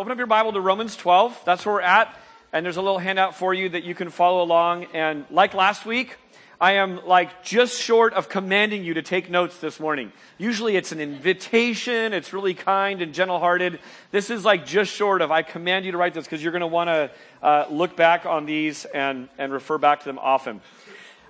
[0.00, 1.42] open up your Bible to Romans 12.
[1.44, 2.18] That's where we're at.
[2.54, 4.84] And there's a little handout for you that you can follow along.
[4.94, 6.16] And like last week,
[6.58, 10.10] I am like just short of commanding you to take notes this morning.
[10.38, 12.14] Usually it's an invitation.
[12.14, 13.78] It's really kind and gentle hearted.
[14.10, 16.60] This is like just short of I command you to write this because you're going
[16.60, 17.10] to want to
[17.42, 20.62] uh, look back on these and, and refer back to them often.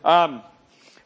[0.05, 0.43] Um,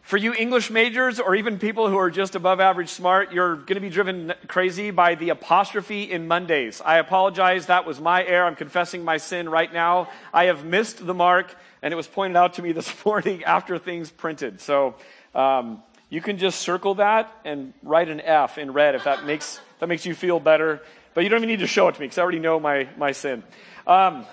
[0.05, 3.77] for you English majors or even people who are just above average smart, you're going
[3.77, 6.83] to be driven crazy by the apostrophe in Mondays.
[6.85, 7.67] I apologize.
[7.67, 8.45] That was my error.
[8.45, 10.11] I'm confessing my sin right now.
[10.31, 13.79] I have missed the mark, and it was pointed out to me this morning after
[13.79, 14.61] things printed.
[14.61, 14.97] So
[15.35, 19.59] um, you can just circle that and write an F in red if that makes
[19.81, 20.83] that makes you feel better.
[21.15, 22.89] But you don't even need to show it to me because I already know my
[22.99, 23.43] my sin.
[23.87, 24.27] Um,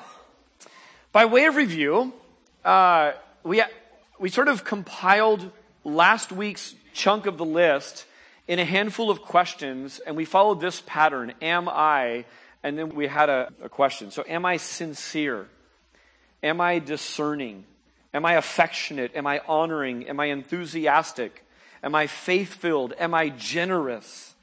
[1.13, 2.11] by way of review,
[2.65, 3.13] uh,
[3.43, 3.63] we
[4.19, 5.49] we sort of compiled
[5.83, 8.05] last week's chunk of the list
[8.47, 12.25] in a handful of questions, and we followed this pattern Am I?
[12.63, 14.11] And then we had a, a question.
[14.11, 15.47] So, am I sincere?
[16.43, 17.65] Am I discerning?
[18.13, 19.15] Am I affectionate?
[19.15, 20.07] Am I honoring?
[20.07, 21.43] Am I enthusiastic?
[21.83, 22.93] Am I faith filled?
[22.99, 24.35] Am I generous?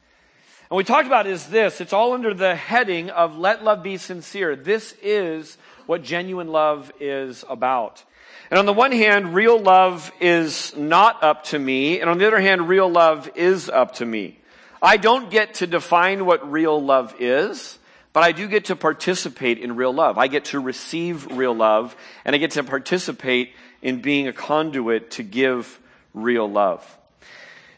[0.70, 3.96] And we talked about is this it's all under the heading of let love be
[3.96, 4.56] sincere.
[4.56, 8.04] This is what genuine love is about.
[8.50, 12.00] And on the one hand, real love is not up to me.
[12.00, 14.38] And on the other hand, real love is up to me.
[14.80, 17.78] I don't get to define what real love is,
[18.12, 20.18] but I do get to participate in real love.
[20.18, 25.12] I get to receive real love and I get to participate in being a conduit
[25.12, 25.78] to give
[26.14, 26.98] real love.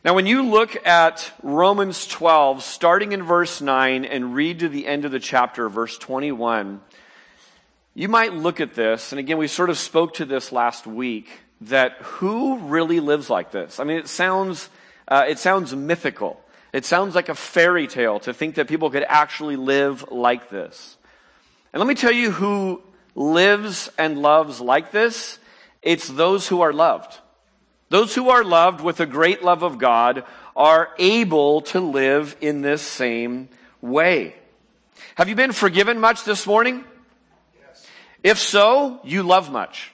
[0.03, 4.87] Now, when you look at Romans 12, starting in verse 9 and read to the
[4.87, 6.81] end of the chapter, verse 21,
[7.95, 11.29] you might look at this, and again, we sort of spoke to this last week,
[11.63, 13.81] that who really lives like this?
[13.81, 14.71] I mean, it sounds,
[15.09, 16.41] uh, it sounds mythical.
[16.73, 20.97] It sounds like a fairy tale to think that people could actually live like this.
[21.73, 22.83] And let me tell you who
[23.15, 25.39] lives and loves like this.
[25.83, 27.19] It's those who are loved.
[27.89, 30.25] Those who are loved with a great love of God
[30.55, 33.49] are able to live in this same
[33.81, 34.35] way.
[35.17, 36.85] Have you been forgiven much this morning?
[38.23, 39.93] If so, you love much.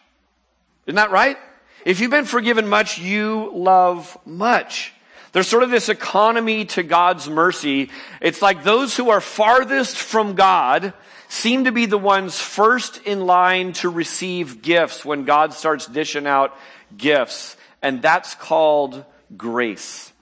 [0.86, 1.38] Isn't that right?
[1.84, 4.92] If you've been forgiven much, you love much.
[5.32, 7.90] There's sort of this economy to God's mercy.
[8.20, 10.94] It's like those who are farthest from God
[11.28, 16.26] seem to be the ones first in line to receive gifts when God starts dishing
[16.26, 16.56] out
[16.96, 17.56] gifts.
[17.82, 19.04] And that's called
[19.36, 20.12] grace.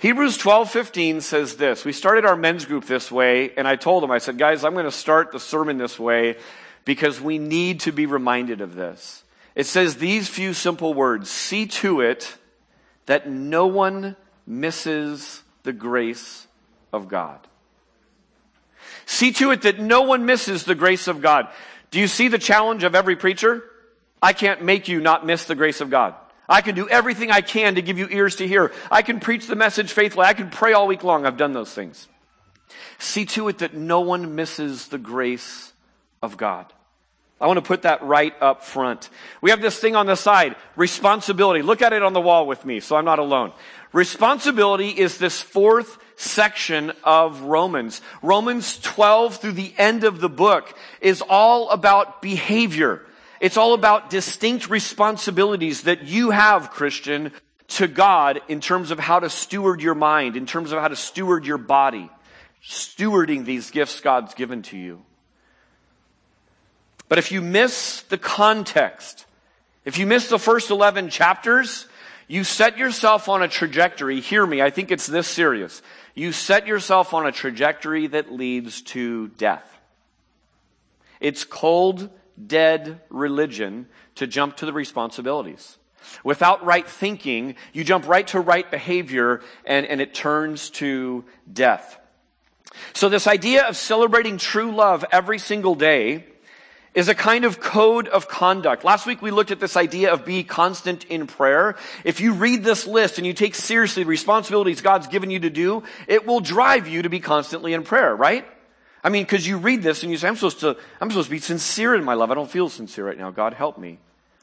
[0.00, 1.84] Hebrews 12:15 says this.
[1.84, 4.74] We started our men's group this way, and I told them, I said, guys, I'm
[4.74, 6.36] going to start the sermon this way
[6.88, 9.22] because we need to be reminded of this.
[9.54, 12.34] It says these few simple words see to it
[13.04, 14.16] that no one
[14.46, 16.46] misses the grace
[16.90, 17.40] of God.
[19.04, 21.48] See to it that no one misses the grace of God.
[21.90, 23.62] Do you see the challenge of every preacher?
[24.22, 26.14] I can't make you not miss the grace of God.
[26.48, 28.72] I can do everything I can to give you ears to hear.
[28.90, 30.24] I can preach the message faithfully.
[30.24, 31.26] I can pray all week long.
[31.26, 32.08] I've done those things.
[32.98, 35.74] See to it that no one misses the grace
[36.22, 36.72] of God.
[37.40, 39.10] I want to put that right up front.
[39.40, 41.62] We have this thing on the side, responsibility.
[41.62, 43.52] Look at it on the wall with me so I'm not alone.
[43.92, 48.00] Responsibility is this fourth section of Romans.
[48.22, 53.02] Romans 12 through the end of the book is all about behavior.
[53.40, 57.32] It's all about distinct responsibilities that you have, Christian,
[57.68, 60.96] to God in terms of how to steward your mind, in terms of how to
[60.96, 62.10] steward your body,
[62.66, 65.04] stewarding these gifts God's given to you.
[67.08, 69.26] But if you miss the context,
[69.84, 71.86] if you miss the first 11 chapters,
[72.26, 74.20] you set yourself on a trajectory.
[74.20, 75.80] Hear me, I think it's this serious.
[76.14, 79.64] You set yourself on a trajectory that leads to death.
[81.20, 82.10] It's cold,
[82.46, 83.86] dead religion
[84.16, 85.78] to jump to the responsibilities.
[86.22, 91.98] Without right thinking, you jump right to right behavior and, and it turns to death.
[92.92, 96.26] So this idea of celebrating true love every single day
[96.94, 98.84] is a kind of code of conduct.
[98.84, 101.76] Last week we looked at this idea of be constant in prayer.
[102.04, 105.50] If you read this list and you take seriously the responsibilities God's given you to
[105.50, 108.46] do, it will drive you to be constantly in prayer, right?
[109.04, 111.34] I mean, cause you read this and you say, I'm supposed to, I'm supposed to
[111.34, 112.30] be sincere in my love.
[112.30, 113.30] I don't feel sincere right now.
[113.30, 113.98] God help me.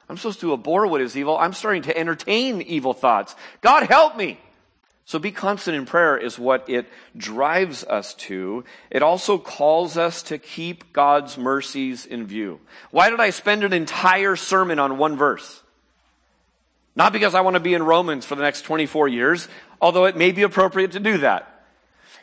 [0.07, 1.37] I'm supposed to abhor what is evil.
[1.37, 3.35] I'm starting to entertain evil thoughts.
[3.61, 4.39] God help me.
[5.05, 8.63] So be constant in prayer is what it drives us to.
[8.89, 12.59] It also calls us to keep God's mercies in view.
[12.89, 15.61] Why did I spend an entire sermon on one verse?
[16.95, 19.47] Not because I want to be in Romans for the next 24 years,
[19.79, 21.51] although it may be appropriate to do that.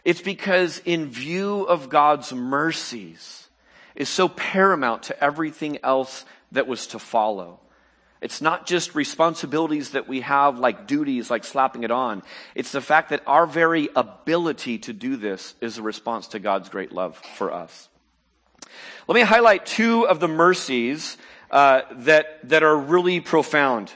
[0.04, 3.46] It's because in view of God's mercies
[3.94, 7.60] is so paramount to everything else that was to follow.
[8.22, 12.22] It's not just responsibilities that we have like duties, like slapping it on.
[12.54, 16.68] It's the fact that our very ability to do this is a response to God's
[16.68, 17.88] great love for us.
[19.08, 21.16] Let me highlight two of the mercies
[21.50, 23.92] uh, that, that are really profound.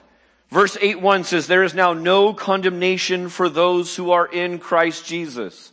[0.50, 5.06] Verse 8 1 says, There is now no condemnation for those who are in Christ
[5.06, 5.72] Jesus.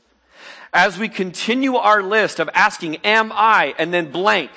[0.72, 3.74] As we continue our list of asking, Am I?
[3.80, 4.52] and then blank,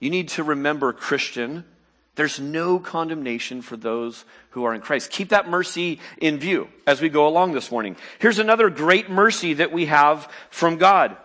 [0.00, 1.64] you need to remember, Christian,
[2.14, 5.10] there's no condemnation for those who are in Christ.
[5.10, 7.96] Keep that mercy in view as we go along this morning.
[8.18, 11.16] Here's another great mercy that we have from God.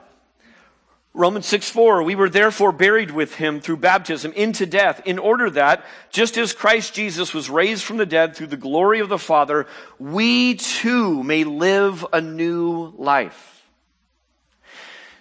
[1.14, 5.50] Romans 6 4, we were therefore buried with him through baptism into death, in order
[5.50, 9.18] that, just as Christ Jesus was raised from the dead through the glory of the
[9.18, 9.66] Father,
[9.98, 13.57] we too may live a new life.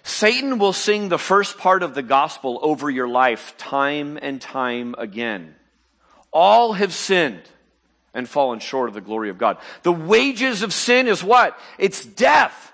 [0.07, 4.95] Satan will sing the first part of the gospel over your life time and time
[4.97, 5.53] again.
[6.31, 7.41] All have sinned
[8.13, 9.57] and fallen short of the glory of God.
[9.83, 11.59] The wages of sin is what?
[11.77, 12.71] It's death.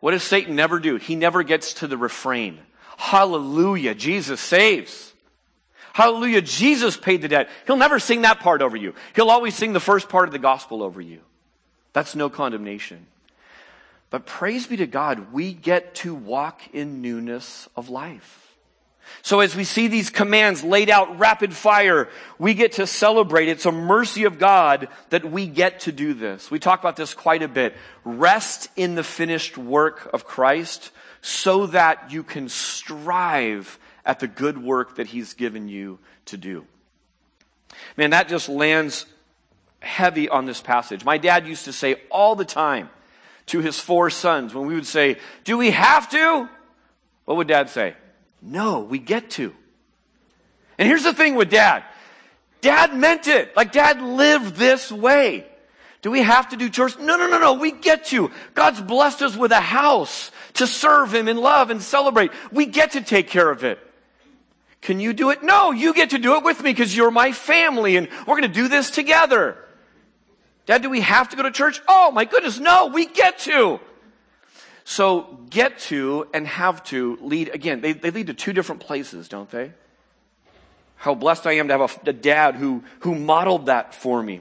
[0.00, 0.96] What does Satan never do?
[0.96, 2.58] He never gets to the refrain.
[2.98, 5.14] Hallelujah, Jesus saves.
[5.94, 7.48] Hallelujah, Jesus paid the debt.
[7.66, 8.94] He'll never sing that part over you.
[9.16, 11.20] He'll always sing the first part of the gospel over you.
[11.94, 13.06] That's no condemnation.
[14.14, 18.54] But praise be to God, we get to walk in newness of life.
[19.22, 22.08] So as we see these commands laid out rapid fire,
[22.38, 23.48] we get to celebrate.
[23.48, 26.48] It's a mercy of God that we get to do this.
[26.48, 27.74] We talk about this quite a bit.
[28.04, 34.62] Rest in the finished work of Christ so that you can strive at the good
[34.62, 36.64] work that He's given you to do.
[37.96, 39.06] Man, that just lands
[39.80, 41.04] heavy on this passage.
[41.04, 42.90] My dad used to say all the time,
[43.46, 46.48] to his four sons when we would say, Do we have to?
[47.24, 47.94] What would dad say?
[48.42, 49.54] No, we get to.
[50.78, 51.84] And here's the thing with dad
[52.60, 53.54] dad meant it.
[53.56, 55.46] Like dad lived this way.
[56.00, 56.98] Do we have to do church?
[56.98, 57.54] No, no, no, no.
[57.54, 58.30] We get to.
[58.54, 62.30] God's blessed us with a house to serve Him in love and celebrate.
[62.52, 63.78] We get to take care of it.
[64.82, 65.42] Can you do it?
[65.42, 68.42] No, you get to do it with me because you're my family and we're going
[68.42, 69.56] to do this together.
[70.66, 71.80] Dad, do we have to go to church?
[71.86, 73.80] Oh my goodness, no, we get to.
[74.84, 79.28] So get to and have to lead, again, they, they lead to two different places,
[79.28, 79.72] don't they?
[80.96, 84.40] How blessed I am to have a, a dad who, who modeled that for me.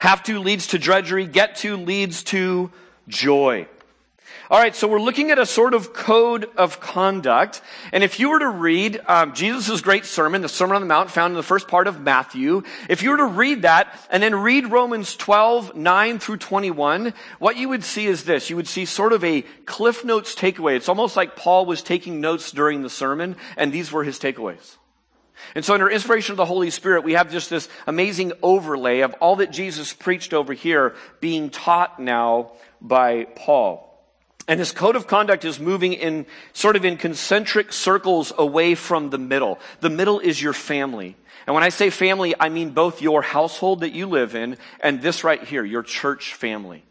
[0.00, 2.70] Have to leads to drudgery, get to leads to
[3.08, 3.66] joy.
[4.50, 7.62] All right, so we're looking at a sort of code of conduct.
[7.92, 11.08] And if you were to read um, Jesus' great sermon, the Sermon on the Mount,
[11.08, 14.34] found in the first part of Matthew, if you were to read that and then
[14.34, 18.50] read Romans 12, 9 through 21, what you would see is this.
[18.50, 20.74] You would see sort of a Cliff Notes takeaway.
[20.74, 24.78] It's almost like Paul was taking notes during the sermon, and these were his takeaways.
[25.54, 29.14] And so under inspiration of the Holy Spirit, we have just this amazing overlay of
[29.20, 32.50] all that Jesus preached over here being taught now
[32.80, 33.89] by Paul.
[34.48, 39.10] And this code of conduct is moving in sort of in concentric circles away from
[39.10, 39.58] the middle.
[39.80, 41.16] The middle is your family.
[41.46, 45.00] And when I say family, I mean both your household that you live in and
[45.02, 46.84] this right here, your church family.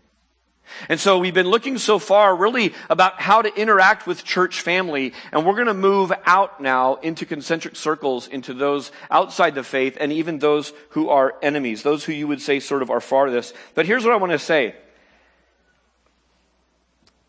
[0.87, 5.13] And so we've been looking so far really about how to interact with church family,
[5.31, 9.97] and we're going to move out now into concentric circles, into those outside the faith,
[9.99, 13.55] and even those who are enemies, those who you would say sort of are farthest.
[13.73, 14.75] But here's what I want to say.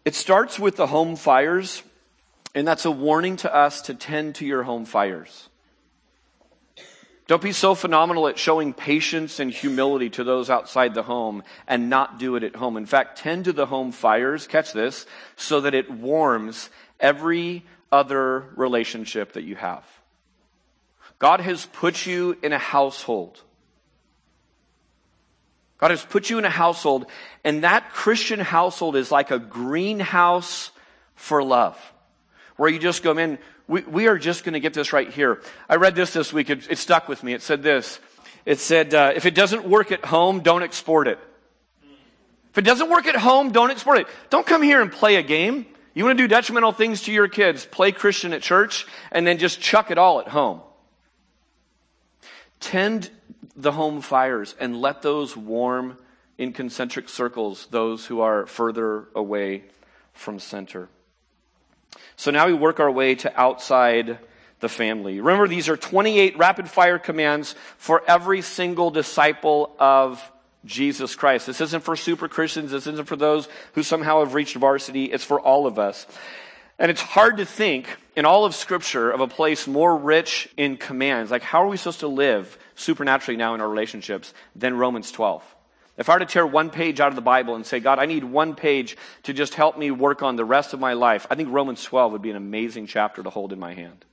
[0.05, 1.83] It starts with the home fires,
[2.55, 5.49] and that's a warning to us to tend to your home fires.
[7.27, 11.89] Don't be so phenomenal at showing patience and humility to those outside the home and
[11.89, 12.77] not do it at home.
[12.77, 18.47] In fact, tend to the home fires, catch this, so that it warms every other
[18.57, 19.85] relationship that you have.
[21.21, 23.43] God has put you in a household
[25.81, 27.07] God has put you in a household,
[27.43, 30.71] and that Christian household is like a greenhouse
[31.15, 31.79] for love,
[32.57, 35.41] where you just go, man, we, we are just going to get this right here.
[35.69, 36.51] I read this this week.
[36.51, 37.33] It, it stuck with me.
[37.33, 37.99] It said this.
[38.45, 41.19] It said, uh, if it doesn't work at home, don't export it.
[42.51, 44.07] If it doesn't work at home, don't export it.
[44.29, 45.67] Don't come here and play a game.
[45.95, 49.39] You want to do detrimental things to your kids, play Christian at church, and then
[49.39, 50.61] just chuck it all at home.
[52.61, 53.11] Tend
[53.57, 55.99] the home fires and let those warm
[56.39, 59.65] in concentric circles those who are further away
[60.13, 60.89] from center.
[62.17, 64.19] So now we work our way to outside
[64.61, 65.21] the family.
[65.21, 70.23] Remember, these are 28 rapid fire commands for every single disciple of
[70.65, 71.47] Jesus Christ.
[71.47, 72.71] This isn't for super Christians.
[72.71, 75.07] This isn't for those who somehow have reached varsity.
[75.07, 76.07] It's for all of us.
[76.81, 80.79] And it's hard to think in all of Scripture of a place more rich in
[80.79, 81.31] commands.
[81.31, 85.45] Like, how are we supposed to live supernaturally now in our relationships than Romans 12?
[85.99, 88.07] If I were to tear one page out of the Bible and say, God, I
[88.07, 91.35] need one page to just help me work on the rest of my life, I
[91.35, 94.07] think Romans 12 would be an amazing chapter to hold in my hand.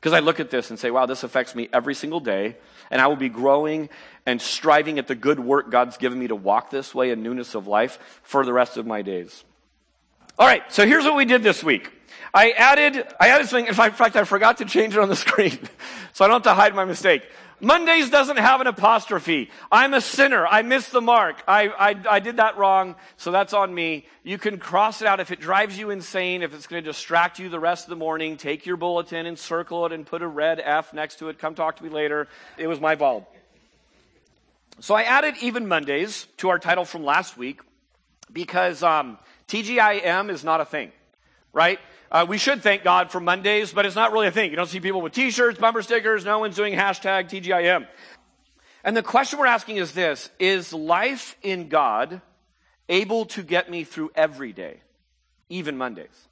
[0.00, 2.56] Because I look at this and say, wow, this affects me every single day,
[2.90, 3.88] and I will be growing
[4.26, 7.54] and striving at the good work God's given me to walk this way in newness
[7.54, 9.44] of life for the rest of my days.
[10.38, 11.90] All right, so here's what we did this week.
[12.32, 15.58] I added, I added something, in fact, I forgot to change it on the screen,
[16.14, 17.22] so I don't have to hide my mistake.
[17.60, 19.48] Mondays doesn't have an apostrophe.
[19.70, 20.44] I'm a sinner.
[20.44, 21.44] I missed the mark.
[21.46, 24.04] I, I, I, did that wrong, so that's on me.
[24.24, 27.38] You can cross it out if it drives you insane, if it's going to distract
[27.38, 28.36] you the rest of the morning.
[28.36, 31.38] Take your bulletin and circle it and put a red F next to it.
[31.38, 32.26] Come talk to me later.
[32.58, 33.32] It was my fault.
[34.80, 37.60] So I added even Mondays to our title from last week
[38.32, 40.92] because um, TGIM is not a thing,
[41.52, 41.78] right?
[42.10, 44.50] Uh, we should thank God for Mondays, but it's not really a thing.
[44.50, 46.24] You don't see people with t-shirts, bumper stickers.
[46.24, 47.86] No one's doing hashtag TGIM.
[48.84, 52.20] And the question we're asking is this, is life in God
[52.88, 54.80] able to get me through every day,
[55.48, 56.28] even Mondays?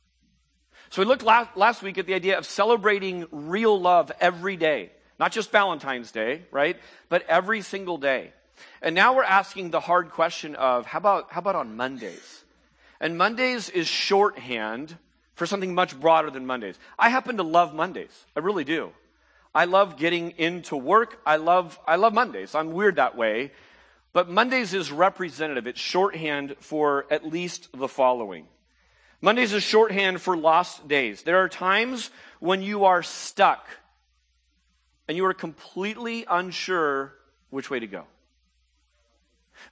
[0.90, 4.90] So we looked last, last week at the idea of celebrating real love every day.
[5.20, 6.76] Not just Valentine's Day, right?
[7.08, 8.32] But every single day.
[8.82, 12.44] And now we're asking the hard question of how about, how about on Mondays?
[13.00, 14.96] And Mondays is shorthand
[15.34, 16.78] for something much broader than Mondays.
[16.98, 18.26] I happen to love Mondays.
[18.36, 18.92] I really do.
[19.54, 21.18] I love getting into work.
[21.24, 22.54] I love, I love Mondays.
[22.54, 23.52] I'm weird that way.
[24.12, 25.66] But Mondays is representative.
[25.66, 28.46] It's shorthand for at least the following.
[29.20, 31.22] Mondays is shorthand for lost days.
[31.22, 33.66] There are times when you are stuck
[35.08, 37.14] and you are completely unsure
[37.50, 38.04] which way to go.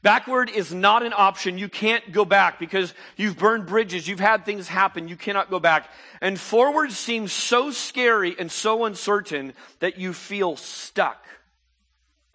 [0.02, 1.58] Backward is not an option.
[1.58, 4.06] You can't go back because you've burned bridges.
[4.06, 5.08] You've had things happen.
[5.08, 5.90] You cannot go back.
[6.20, 11.24] And forward seems so scary and so uncertain that you feel stuck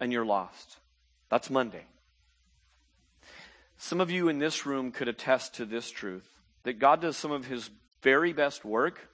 [0.00, 0.78] and you're lost.
[1.30, 1.84] That's Monday.
[3.78, 6.28] Some of you in this room could attest to this truth
[6.64, 7.70] that God does some of his
[8.02, 9.08] very best work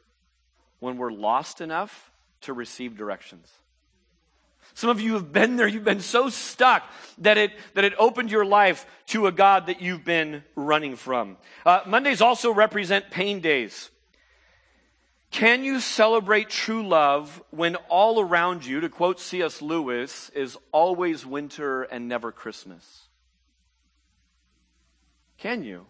[0.81, 2.11] when we're lost enough
[2.43, 3.49] to receive directions.
[4.75, 5.67] Some of you have been there.
[5.67, 6.83] You've been so stuck
[7.19, 11.37] that it, that it opened your life to a God that you've been running from.
[11.67, 13.91] Uh, Mondays also represent pain days.
[15.31, 19.63] Can you celebrate true love when all around you, to quote C.S.
[19.63, 23.07] Lewis, is always winter and never Christmas?
[25.39, 25.87] Can you?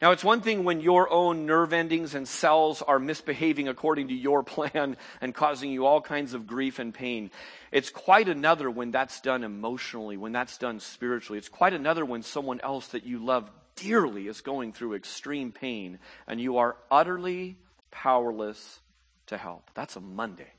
[0.00, 4.14] Now, it's one thing when your own nerve endings and cells are misbehaving according to
[4.14, 7.30] your plan and causing you all kinds of grief and pain.
[7.70, 11.38] It's quite another when that's done emotionally, when that's done spiritually.
[11.38, 15.98] It's quite another when someone else that you love dearly is going through extreme pain
[16.26, 17.56] and you are utterly
[17.90, 18.80] powerless
[19.26, 19.70] to help.
[19.74, 20.52] That's a Monday.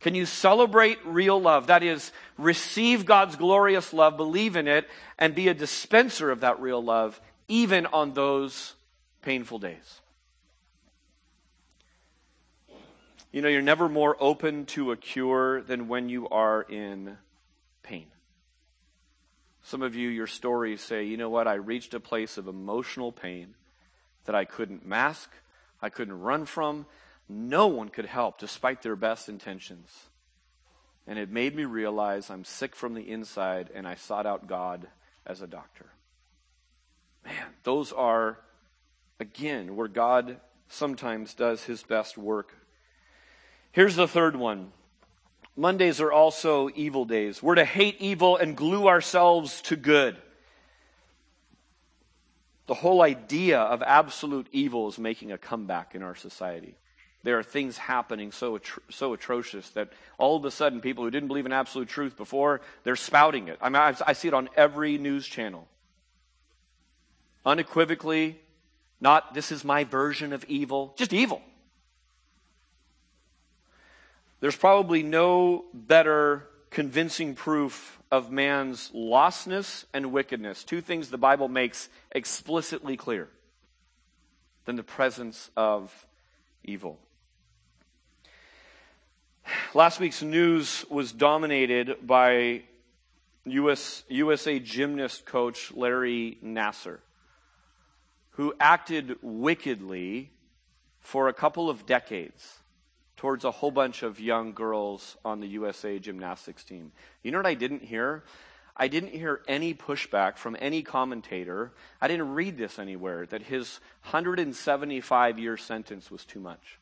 [0.00, 1.66] Can you celebrate real love?
[1.66, 4.88] That is, receive God's glorious love, believe in it,
[5.18, 8.74] and be a dispenser of that real love even on those
[9.22, 10.00] painful days.
[13.32, 17.18] You know, you're never more open to a cure than when you are in
[17.82, 18.06] pain.
[19.62, 23.12] Some of you, your stories say, you know what, I reached a place of emotional
[23.12, 23.54] pain
[24.24, 25.30] that I couldn't mask,
[25.82, 26.86] I couldn't run from.
[27.28, 29.90] No one could help despite their best intentions.
[31.06, 34.88] And it made me realize I'm sick from the inside, and I sought out God
[35.26, 35.86] as a doctor.
[37.24, 38.38] Man, those are,
[39.20, 42.54] again, where God sometimes does his best work.
[43.72, 44.72] Here's the third one
[45.56, 47.42] Mondays are also evil days.
[47.42, 50.16] We're to hate evil and glue ourselves to good.
[52.66, 56.76] The whole idea of absolute evil is making a comeback in our society.
[57.24, 58.60] There are things happening so,
[58.90, 62.60] so atrocious that all of a sudden people who didn't believe in absolute truth before,
[62.84, 63.58] they're spouting it.
[63.60, 65.66] I mean, I, I see it on every news channel
[67.48, 68.38] unequivocally,
[69.00, 71.40] not this is my version of evil, just evil.
[74.40, 81.48] There's probably no better convincing proof of man's lostness and wickedness, two things the Bible
[81.48, 83.28] makes explicitly clear,
[84.66, 86.06] than the presence of
[86.62, 86.98] evil.
[89.72, 92.64] Last week's news was dominated by
[93.46, 96.98] US, USA gymnast coach Larry Nassar
[98.38, 100.30] who acted wickedly
[101.00, 102.60] for a couple of decades
[103.16, 106.92] towards a whole bunch of young girls on the USA gymnastics team.
[107.24, 108.22] You know what I didn't hear?
[108.76, 111.72] I didn't hear any pushback from any commentator.
[112.00, 116.78] I didn't read this anywhere that his 175 year sentence was too much.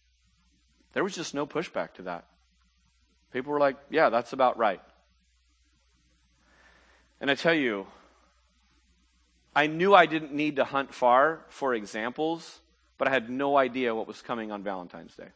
[0.93, 2.27] There was just no pushback to that.
[3.33, 4.83] People were like, yeah, that's about right.
[7.19, 7.87] And I tell you,
[9.57, 12.61] I knew I didn't need to hunt far for examples,
[12.99, 15.29] but I had no idea what was coming on Valentine's Day,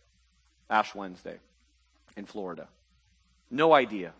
[0.68, 1.38] Ash Wednesday
[2.18, 2.68] in Florida.
[3.50, 4.12] No idea.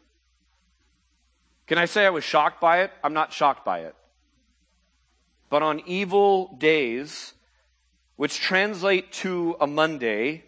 [1.67, 2.91] Can I say I was shocked by it?
[3.05, 3.95] I'm not shocked by it.
[5.51, 7.35] But on evil days,
[8.17, 10.45] which translate to a Monday,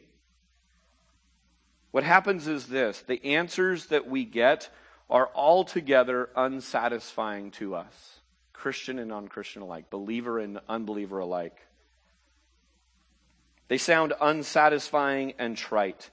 [1.91, 4.71] what happens is this the answers that we get
[5.11, 8.21] are altogether unsatisfying to us,
[8.63, 11.57] Christian and non Christian alike, believer and unbeliever alike.
[13.67, 16.11] They sound unsatisfying and trite.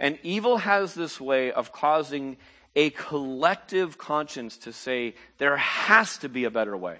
[0.00, 2.36] And evil has this way of causing
[2.74, 6.98] a collective conscience to say, there has to be a better way.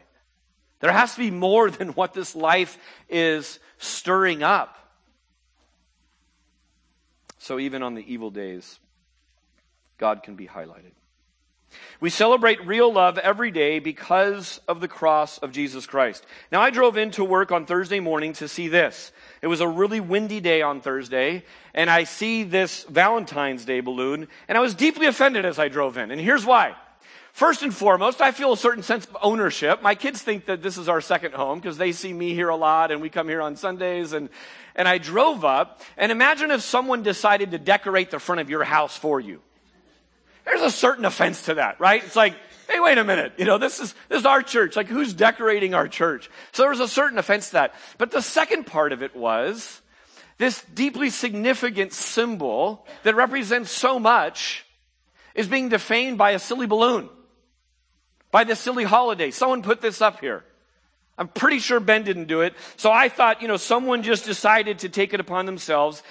[0.79, 4.79] There has to be more than what this life is stirring up.
[7.39, 8.79] So even on the evil days,
[9.99, 10.93] God can be highlighted.
[12.01, 16.27] We celebrate real love every day because of the cross of Jesus Christ.
[16.53, 19.13] Now, I drove into work on Thursday morning to see this.
[19.43, 24.29] It was a really windy day on Thursday, and I see this Valentine's Day balloon,
[24.49, 26.11] and I was deeply offended as I drove in.
[26.11, 26.75] And here's why.
[27.35, 29.83] First and foremost, I feel a certain sense of ownership.
[29.83, 32.55] My kids think that this is our second home because they see me here a
[32.55, 34.29] lot and we come here on Sundays and,
[34.77, 38.63] and I drove up and imagine if someone decided to decorate the front of your
[38.63, 39.41] house for you.
[40.45, 42.05] There's a certain offense to that, right?
[42.05, 42.35] It's like,
[42.69, 43.35] hey, wait a minute.
[43.39, 44.77] You know, this is, this is our church.
[44.77, 46.31] Like, who's decorating our church?
[46.53, 47.75] So there was a certain offense to that.
[47.99, 49.81] But the second part of it was
[50.39, 54.65] this deeply significant symbol that represents so much
[55.35, 57.09] is being defamed by a silly balloon,
[58.31, 59.31] by this silly holiday.
[59.31, 60.45] Someone put this up here.
[61.17, 62.55] I'm pretty sure Ben didn't do it.
[62.77, 66.03] So I thought, you know, someone just decided to take it upon themselves.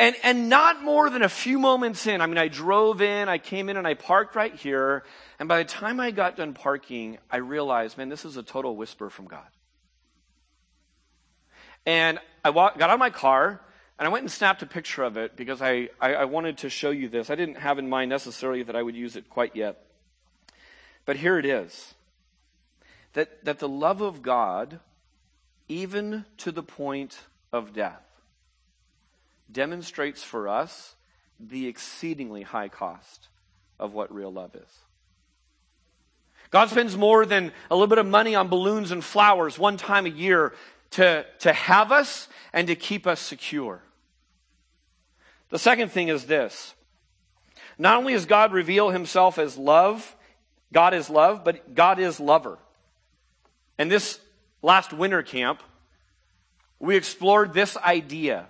[0.00, 3.36] And, and not more than a few moments in, I mean, I drove in, I
[3.36, 5.04] came in and I parked right here.
[5.38, 8.74] And by the time I got done parking, I realized, man, this is a total
[8.76, 9.46] whisper from God.
[11.84, 13.60] And I walked, got out of my car
[13.98, 16.70] and I went and snapped a picture of it because I, I, I wanted to
[16.70, 17.28] show you this.
[17.28, 19.84] I didn't have in mind necessarily that I would use it quite yet.
[21.04, 21.94] But here it is
[23.12, 24.80] that, that the love of God,
[25.68, 27.18] even to the point
[27.52, 28.09] of death,
[29.52, 30.94] demonstrates for us
[31.38, 33.28] the exceedingly high cost
[33.78, 34.78] of what real love is.
[36.50, 40.04] God spends more than a little bit of money on balloons and flowers one time
[40.04, 40.52] a year
[40.92, 43.82] to, to have us and to keep us secure.
[45.50, 46.74] The second thing is this.
[47.78, 50.16] Not only does God reveal himself as love,
[50.72, 52.58] God is love, but God is lover.
[53.78, 54.20] And this
[54.60, 55.62] last winter camp,
[56.78, 58.46] we explored this idea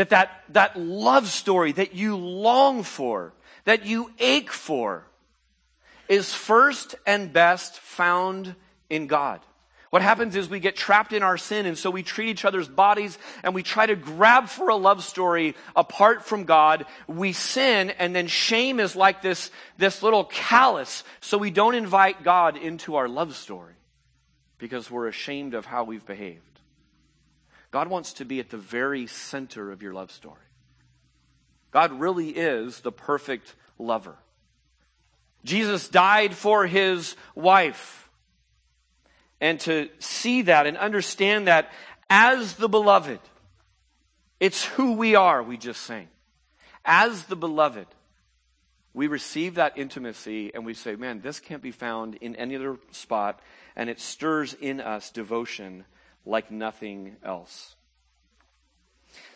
[0.00, 3.34] that, that that love story that you long for,
[3.66, 5.04] that you ache for,
[6.08, 8.54] is first and best found
[8.88, 9.40] in God.
[9.90, 12.68] What happens is we get trapped in our sin and so we treat each other's
[12.68, 16.86] bodies and we try to grab for a love story apart from God.
[17.06, 22.22] We sin and then shame is like this, this little callus so we don't invite
[22.22, 23.74] God into our love story
[24.56, 26.49] because we're ashamed of how we've behaved.
[27.70, 30.36] God wants to be at the very center of your love story.
[31.70, 34.16] God really is the perfect lover.
[35.44, 38.08] Jesus died for his wife.
[39.40, 41.70] And to see that and understand that
[42.10, 43.20] as the beloved,
[44.38, 46.08] it's who we are, we just sang.
[46.84, 47.86] As the beloved,
[48.92, 52.78] we receive that intimacy and we say, man, this can't be found in any other
[52.90, 53.40] spot.
[53.76, 55.84] And it stirs in us devotion
[56.24, 57.74] like nothing else.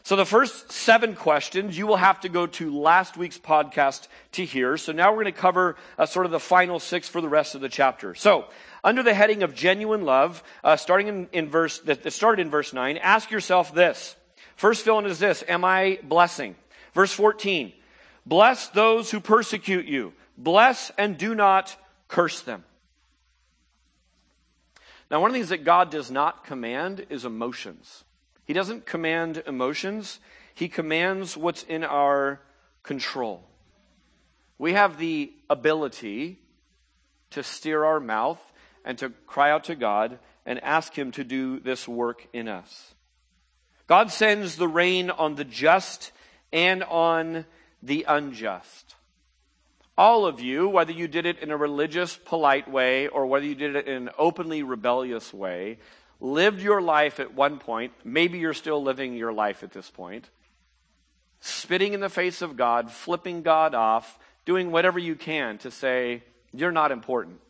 [0.05, 4.45] So the first seven questions you will have to go to last week's podcast to
[4.45, 4.77] hear.
[4.77, 7.55] So now we're going to cover uh, sort of the final six for the rest
[7.55, 8.15] of the chapter.
[8.15, 8.45] So
[8.85, 12.75] under the heading of genuine love, uh, starting in, in verse that started in verse
[12.75, 14.15] nine, ask yourself this.
[14.57, 16.55] First fill in is this: Am I blessing?
[16.93, 17.73] Verse fourteen:
[18.27, 20.13] Bless those who persecute you.
[20.37, 21.75] Bless and do not
[22.09, 22.63] curse them.
[25.11, 28.05] Now, one of the things that God does not command is emotions.
[28.45, 30.21] He doesn't command emotions,
[30.55, 32.41] He commands what's in our
[32.83, 33.45] control.
[34.59, 36.39] We have the ability
[37.31, 38.41] to steer our mouth
[38.85, 42.95] and to cry out to God and ask Him to do this work in us.
[43.87, 46.13] God sends the rain on the just
[46.53, 47.45] and on
[47.83, 48.95] the unjust.
[49.97, 53.55] All of you, whether you did it in a religious, polite way or whether you
[53.55, 55.79] did it in an openly rebellious way,
[56.21, 57.93] lived your life at one point.
[58.03, 60.29] Maybe you're still living your life at this point.
[61.41, 66.23] Spitting in the face of God, flipping God off, doing whatever you can to say,
[66.53, 67.41] you're not important.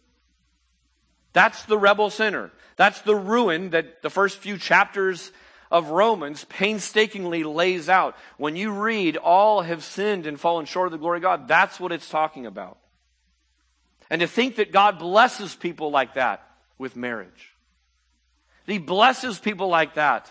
[1.32, 2.50] That's the rebel sinner.
[2.76, 5.32] That's the ruin that the first few chapters
[5.74, 8.16] of Romans painstakingly lays out.
[8.36, 11.80] When you read, all have sinned and fallen short of the glory of God, that's
[11.80, 12.78] what it's talking about.
[14.08, 17.52] And to think that God blesses people like that with marriage.
[18.66, 20.30] He blesses people like that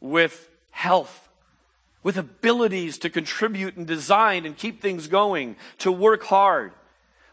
[0.00, 1.28] with health,
[2.04, 6.72] with abilities to contribute and design and keep things going, to work hard.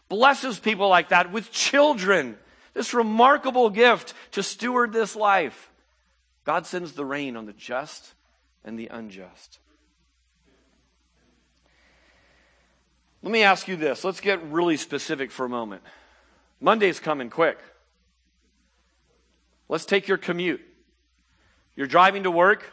[0.08, 2.36] Blesses people like that with children.
[2.74, 5.70] This remarkable gift to steward this life.
[6.50, 8.12] God sends the rain on the just
[8.64, 9.60] and the unjust.
[13.22, 14.02] Let me ask you this.
[14.02, 15.82] Let's get really specific for a moment.
[16.60, 17.56] Monday's coming quick.
[19.68, 20.60] Let's take your commute.
[21.76, 22.64] You're driving to work.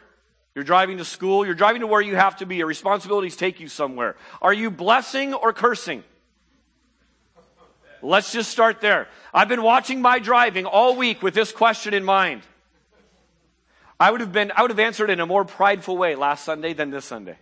[0.56, 1.46] You're driving to school.
[1.46, 2.56] You're driving to where you have to be.
[2.56, 4.16] Your responsibilities take you somewhere.
[4.42, 6.02] Are you blessing or cursing?
[8.02, 9.06] Let's just start there.
[9.32, 12.42] I've been watching my driving all week with this question in mind.
[14.00, 16.72] I would have been, I would have answered in a more prideful way last Sunday
[16.72, 17.36] than this Sunday.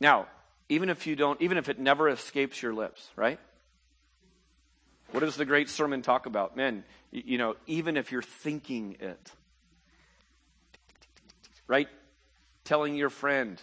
[0.00, 0.26] Now,
[0.68, 3.38] even if you don't, even if it never escapes your lips, right?
[5.10, 6.56] What does the great sermon talk about?
[6.56, 9.32] Man, you know, even if you're thinking it,
[11.66, 11.88] right?
[12.64, 13.60] Telling your friend,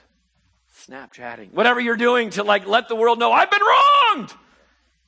[0.88, 4.34] Snapchatting, whatever you're doing to like let the world know, I've been wronged.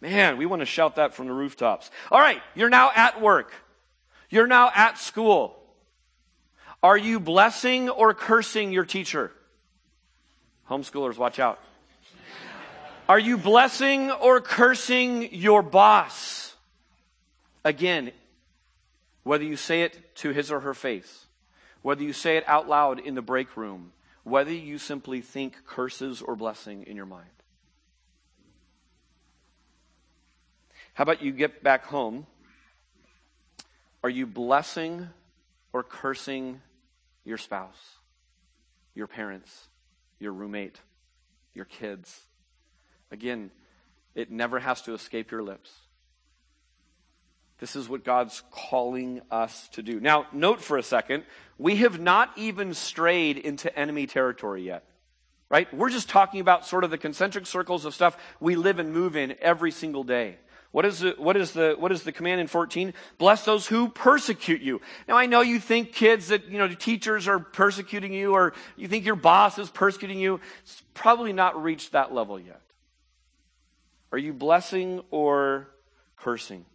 [0.01, 1.91] Man, we want to shout that from the rooftops.
[2.10, 3.54] All right, you're now at work.
[4.30, 5.61] You're now at school.
[6.84, 9.32] Are you blessing or cursing your teacher?
[10.70, 11.60] Homeschoolers, watch out.
[13.08, 16.56] Are you blessing or cursing your boss?
[17.63, 18.12] Again,
[19.24, 21.26] whether you say it to his or her face,
[21.82, 23.91] whether you say it out loud in the break room,
[24.24, 27.30] whether you simply think curses or blessing in your mind.
[30.94, 32.26] How about you get back home?
[34.04, 35.10] Are you blessing
[35.74, 36.62] or cursing
[37.25, 37.97] your spouse,
[38.95, 39.67] your parents,
[40.19, 40.79] your roommate,
[41.53, 42.21] your kids.
[43.12, 43.51] Again,
[44.15, 45.71] it never has to escape your lips.
[47.60, 49.99] This is what God's calling us to do.
[49.99, 51.23] Now, note for a second,
[51.60, 54.84] we have not even strayed into enemy territory yet.
[55.47, 55.71] Right?
[55.73, 59.15] We're just talking about sort of the concentric circles of stuff we live and move
[59.15, 60.38] in every single day.
[60.71, 62.93] What is, the, what, is the, what is the command in 14?
[63.17, 64.79] Bless those who persecute you.
[65.07, 68.88] Now I know you think kids that, you know, teachers are persecuting you or you
[68.88, 70.39] think your boss is persecuting you.
[70.63, 72.62] It's probably not reached that level yet.
[74.13, 75.67] Are you blessing or
[76.15, 76.65] cursing?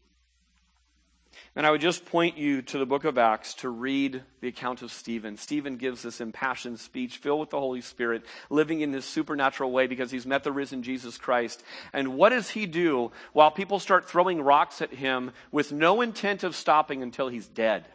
[1.56, 4.82] And I would just point you to the book of Acts to read the account
[4.82, 5.38] of Stephen.
[5.38, 9.86] Stephen gives this impassioned speech filled with the Holy Spirit, living in this supernatural way
[9.86, 11.64] because he's met the risen Jesus Christ.
[11.94, 16.44] And what does he do while people start throwing rocks at him with no intent
[16.44, 17.86] of stopping until he's dead?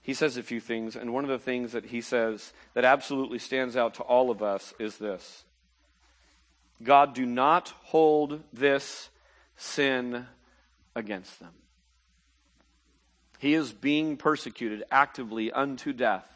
[0.00, 3.38] He says a few things, and one of the things that he says that absolutely
[3.38, 5.44] stands out to all of us is this
[6.82, 9.10] God, do not hold this
[9.54, 10.26] sin
[10.98, 11.52] against them.
[13.38, 16.26] He is being persecuted actively unto death.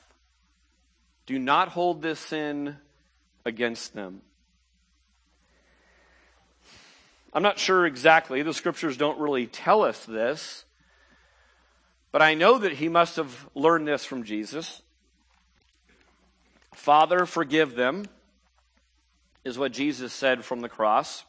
[1.26, 2.76] Do not hold this sin
[3.44, 4.22] against them.
[7.34, 8.42] I'm not sure exactly.
[8.42, 10.64] The scriptures don't really tell us this.
[12.12, 14.82] But I know that he must have learned this from Jesus.
[16.74, 18.04] Father, forgive them,
[19.44, 21.24] is what Jesus said from the cross.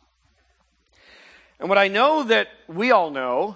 [1.64, 3.56] And what I know that we all know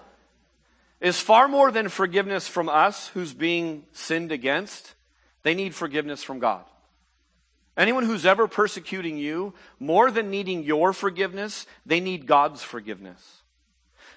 [1.01, 4.95] is far more than forgiveness from us who's being sinned against.
[5.43, 6.63] They need forgiveness from God.
[7.75, 13.41] Anyone who's ever persecuting you, more than needing your forgiveness, they need God's forgiveness.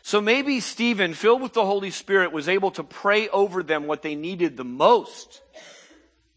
[0.03, 4.03] So maybe Stephen, filled with the Holy Spirit, was able to pray over them what
[4.03, 5.43] they needed the most.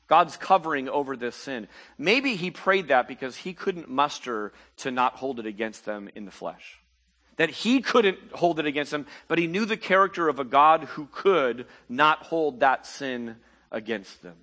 [0.07, 1.67] God's covering over this sin.
[1.99, 6.25] Maybe he prayed that because he couldn't muster to not hold it against them in
[6.25, 6.79] the flesh
[7.37, 10.83] that he couldn't hold it against them, but he knew the character of a God
[10.83, 13.37] who could not hold that sin
[13.71, 14.35] against them.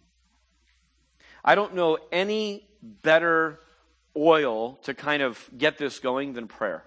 [1.45, 3.61] I don't know any better
[4.17, 6.85] oil to kind of get this going than prayer.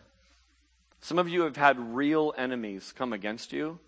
[1.01, 3.79] Some of you have had real enemies come against you,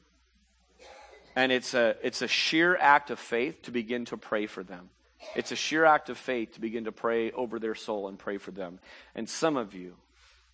[1.36, 4.90] and it's a, it's a sheer act of faith to begin to pray for them.
[5.36, 8.38] It's a sheer act of faith to begin to pray over their soul and pray
[8.38, 8.80] for them.
[9.16, 9.96] And some of you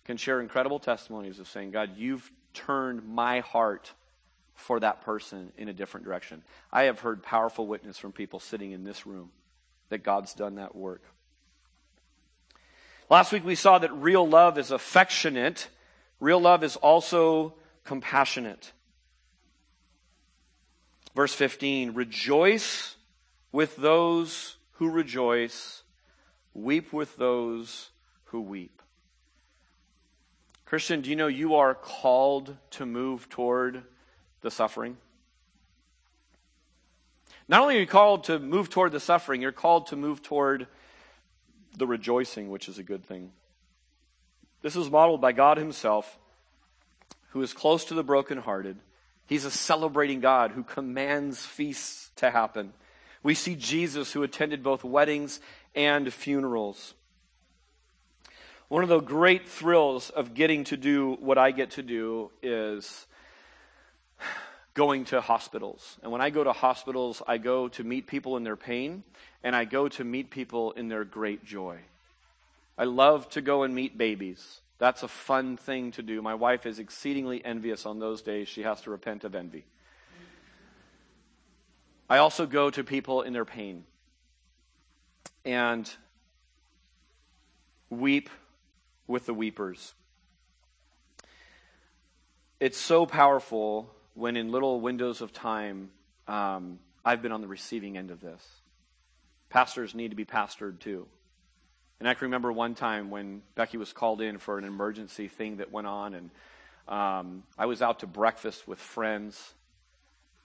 [0.04, 3.92] can share incredible testimonies of saying, God, you've turned my heart
[4.54, 6.42] for that person in a different direction.
[6.72, 9.30] I have heard powerful witness from people sitting in this room
[9.88, 11.02] that God's done that work.
[13.10, 15.68] Last week we saw that real love is affectionate.
[16.20, 18.72] Real love is also compassionate.
[21.14, 22.96] Verse 15 Rejoice
[23.50, 25.82] with those who rejoice,
[26.54, 27.90] weep with those
[28.26, 28.81] who weep.
[30.72, 33.82] Christian, do you know you are called to move toward
[34.40, 34.96] the suffering?
[37.46, 40.66] Not only are you called to move toward the suffering, you're called to move toward
[41.76, 43.32] the rejoicing, which is a good thing.
[44.62, 46.18] This is modeled by God Himself,
[47.32, 48.78] who is close to the brokenhearted.
[49.26, 52.72] He's a celebrating God who commands feasts to happen.
[53.22, 55.38] We see Jesus, who attended both weddings
[55.74, 56.94] and funerals.
[58.72, 63.06] One of the great thrills of getting to do what I get to do is
[64.72, 65.98] going to hospitals.
[66.02, 69.04] And when I go to hospitals, I go to meet people in their pain,
[69.44, 71.80] and I go to meet people in their great joy.
[72.78, 74.62] I love to go and meet babies.
[74.78, 76.22] That's a fun thing to do.
[76.22, 78.48] My wife is exceedingly envious on those days.
[78.48, 79.66] She has to repent of envy.
[82.08, 83.84] I also go to people in their pain
[85.44, 85.92] and
[87.90, 88.30] weep
[89.06, 89.94] with the weepers.
[92.60, 95.90] It's so powerful when, in little windows of time,
[96.28, 98.46] um, I've been on the receiving end of this.
[99.50, 101.06] Pastors need to be pastored too.
[101.98, 105.58] And I can remember one time when Becky was called in for an emergency thing
[105.58, 106.30] that went on, and
[106.88, 109.54] um, I was out to breakfast with friends.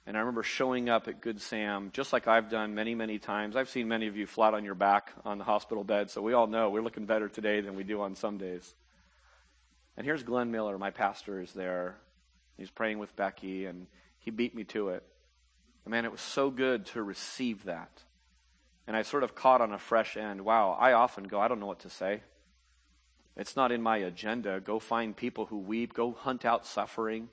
[0.08, 3.58] And I remember showing up at Good Sam, just like I've done many, many times.
[3.58, 6.32] I've seen many of you flat on your back on the hospital bed, so we
[6.32, 8.74] all know we're looking better today than we do on some days.
[9.98, 11.98] And here's Glenn Miller, my pastor, is there.
[12.56, 13.86] He's praying with Becky, and
[14.20, 15.04] he beat me to it.
[15.84, 18.02] And man, it was so good to receive that.
[18.88, 20.46] And I sort of caught on a fresh end.
[20.46, 22.22] Wow, I often go, I don't know what to say.
[23.36, 24.62] It's not in my agenda.
[24.62, 27.28] Go find people who weep, go hunt out suffering.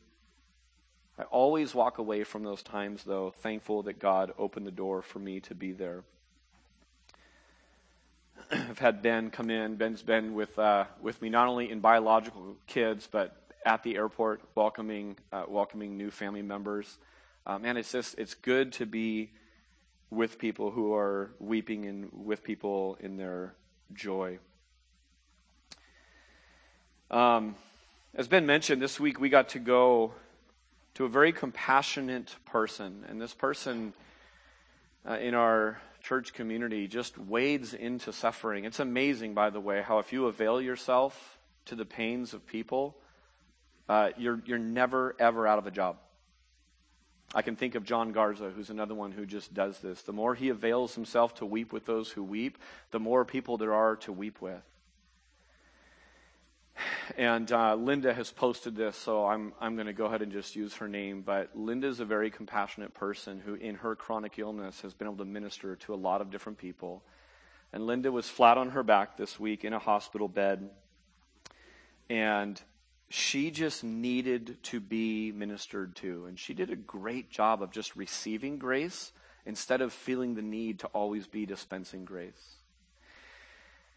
[1.17, 5.21] I always walk away from those times, though, thankful that God opened the door for
[5.21, 6.03] me to be there.
[8.51, 9.77] I've had Ben come in.
[9.77, 14.41] Ben's been with uh, with me not only in biological kids, but at the airport,
[14.57, 16.99] welcoming uh, welcoming new family members.
[17.47, 19.31] Um, and it's just it's good to be
[20.11, 23.55] with people who are weeping and with people in their
[23.93, 24.39] joy.
[27.09, 27.55] Um,
[28.17, 30.15] as Ben mentioned, this week we got to go
[30.95, 33.05] to a very compassionate person.
[33.09, 33.93] And this person
[35.09, 38.65] uh, in our church community just wades into suffering.
[38.65, 42.95] It's amazing, by the way, how if you avail yourself to the pains of people,
[43.89, 45.97] uh, you're, you're never, ever out of a job.
[47.35, 50.03] I can think of John Garza, who's another one who just does this.
[50.03, 52.59] The more he avails himself to weep with those who weep,
[52.93, 54.63] the more people there are to weep with.
[57.17, 60.57] And uh, Linda has posted this, so I'm, I'm going to go ahead and just
[60.57, 61.23] use her name.
[61.23, 65.19] But Linda is a very compassionate person who, in her chronic illness, has been able
[65.19, 67.03] to minister to a lot of different people.
[67.73, 70.71] And Linda was flat on her back this week in a hospital bed.
[72.11, 72.61] And
[73.09, 76.27] she just needed to be ministered to.
[76.27, 79.13] And she did a great job of just receiving grace
[79.47, 82.54] instead of feeling the need to always be dispensing grace.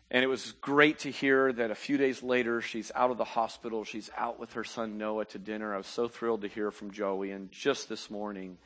[0.10, 3.26] And it was great to hear that a few days later, she's out of the
[3.26, 3.84] hospital.
[3.84, 5.74] She's out with her son Noah to dinner.
[5.74, 7.32] I was so thrilled to hear from Joey.
[7.32, 8.58] And just this morning,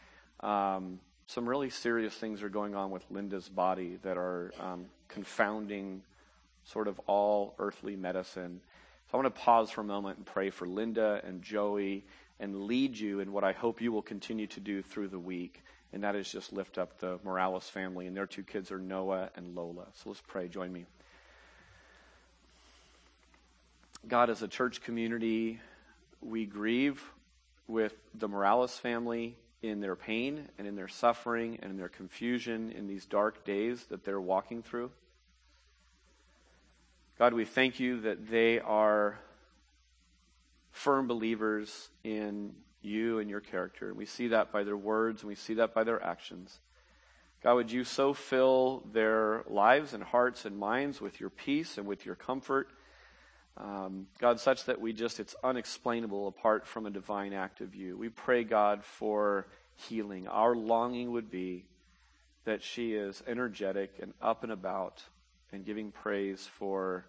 [0.42, 6.04] um, some really serious things are going on with Linda's body that are um, confounding
[6.64, 8.62] sort of all earthly medicine.
[9.10, 12.06] So I want to pause for a moment and pray for Linda and Joey
[12.40, 15.64] and lead you in what I hope you will continue to do through the week.
[15.92, 18.06] And that is just lift up the Morales family.
[18.06, 19.88] And their two kids are Noah and Lola.
[19.96, 20.48] So let's pray.
[20.48, 20.86] Join me.
[24.08, 25.60] God, as a church community,
[26.22, 27.04] we grieve
[27.68, 32.72] with the Morales family in their pain and in their suffering and in their confusion
[32.72, 34.90] in these dark days that they're walking through.
[37.20, 39.20] God, we thank you that they are
[40.72, 43.94] firm believers in you and your character.
[43.94, 46.60] We see that by their words and we see that by their actions.
[47.44, 51.86] God, would you so fill their lives and hearts and minds with your peace and
[51.86, 52.70] with your comfort?
[53.58, 57.98] Um, God, such that we just, it's unexplainable apart from a divine act of you.
[57.98, 60.28] We pray, God, for healing.
[60.28, 61.66] Our longing would be
[62.46, 65.04] that she is energetic and up and about
[65.52, 67.06] and giving praise for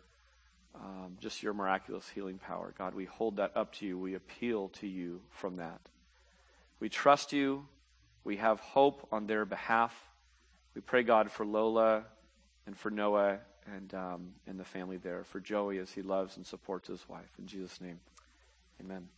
[0.74, 2.74] um, just your miraculous healing power.
[2.76, 3.98] God, we hold that up to you.
[3.98, 5.80] We appeal to you from that.
[6.80, 7.66] We trust you.
[8.24, 9.94] We have hope on their behalf.
[10.74, 12.04] We pray, God, for Lola
[12.66, 16.46] and for Noah and, um, and the family there, for Joey as he loves and
[16.46, 17.30] supports his wife.
[17.38, 18.00] In Jesus' name,
[18.80, 19.08] amen.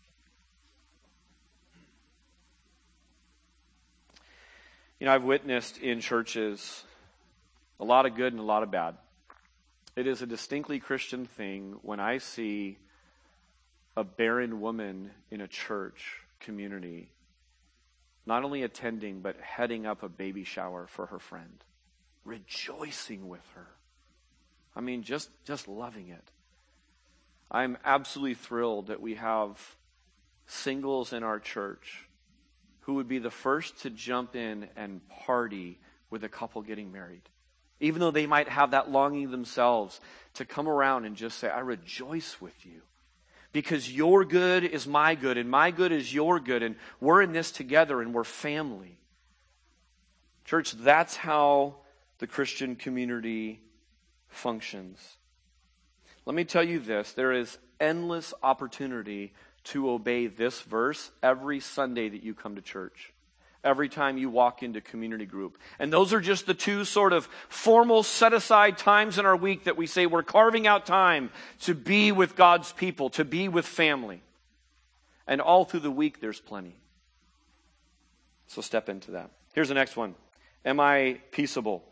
[5.01, 6.85] You know, I've witnessed in churches
[7.81, 8.97] a lot of good and a lot of bad.
[9.97, 12.79] It is a distinctly Christian thing when I see
[13.97, 17.09] a barren woman in a church community
[18.27, 21.63] not only attending, but heading up a baby shower for her friend,
[22.25, 23.67] rejoicing with her.
[24.77, 26.31] I mean, just, just loving it.
[27.51, 29.77] I'm absolutely thrilled that we have
[30.47, 32.09] singles in our church
[32.81, 35.79] who would be the first to jump in and party
[36.11, 37.23] with a couple getting married.
[37.81, 40.01] Even though they might have that longing themselves
[40.35, 42.83] to come around and just say, I rejoice with you
[43.53, 47.33] because your good is my good and my good is your good and we're in
[47.33, 48.99] this together and we're family.
[50.45, 51.77] Church, that's how
[52.19, 53.61] the Christian community
[54.35, 55.17] functions.
[56.27, 59.33] Let me tell you this there is endless opportunity
[59.65, 63.13] to obey this verse every Sunday that you come to church
[63.65, 65.59] every time you walk into community group.
[65.79, 69.65] And those are just the two sort of formal set aside times in our week
[69.65, 73.65] that we say we're carving out time to be with God's people, to be with
[73.65, 74.23] family.
[75.27, 76.77] And all through the week, there's plenty.
[78.47, 79.31] So step into that.
[79.55, 80.15] Here's the next one
[80.65, 81.83] Am I peaceable?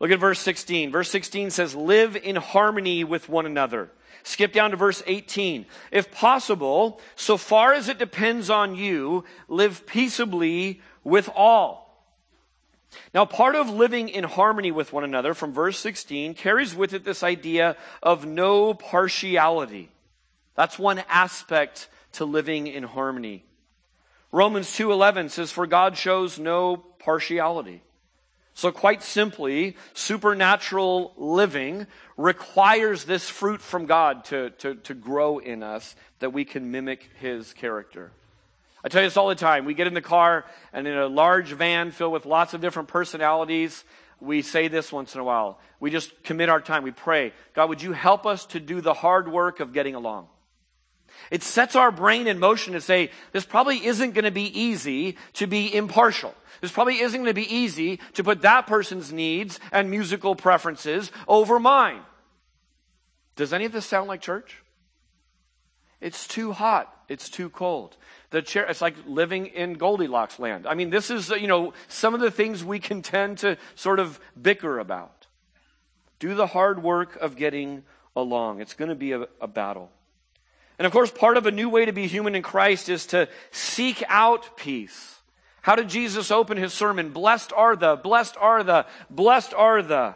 [0.00, 0.90] Look at verse 16.
[0.90, 3.90] Verse 16 says, Live in harmony with one another.
[4.22, 5.66] Skip down to verse 18.
[5.92, 11.86] If possible, so far as it depends on you, live peaceably with all.
[13.14, 17.04] Now, part of living in harmony with one another from verse 16 carries with it
[17.04, 19.90] this idea of no partiality.
[20.54, 23.44] That's one aspect to living in harmony.
[24.32, 27.82] Romans 2:11 says for God shows no partiality.
[28.54, 31.86] So quite simply, supernatural living
[32.16, 37.08] requires this fruit from God to, to, to grow in us that we can mimic
[37.20, 38.10] his character.
[38.84, 39.64] I tell you this all the time.
[39.64, 42.88] We get in the car and in a large van filled with lots of different
[42.88, 43.84] personalities,
[44.20, 45.58] we say this once in a while.
[45.80, 46.82] We just commit our time.
[46.82, 50.28] We pray, God, would you help us to do the hard work of getting along?
[51.30, 55.16] It sets our brain in motion to say, this probably isn't going to be easy
[55.34, 56.34] to be impartial.
[56.60, 61.10] This probably isn't going to be easy to put that person's needs and musical preferences
[61.26, 62.00] over mine.
[63.36, 64.62] Does any of this sound like church?
[66.00, 66.94] It's too hot.
[67.08, 67.96] It's too cold.
[68.30, 70.66] The chair, it's like living in Goldilocks land.
[70.66, 73.98] I mean, this is, you know, some of the things we can tend to sort
[73.98, 75.26] of bicker about.
[76.18, 77.82] Do the hard work of getting
[78.14, 78.60] along.
[78.60, 79.90] It's going to be a, a battle.
[80.80, 83.28] And of course, part of a new way to be human in Christ is to
[83.50, 85.18] seek out peace.
[85.60, 87.10] How did Jesus open his sermon?
[87.10, 90.14] Blessed are the, blessed are the, blessed are the.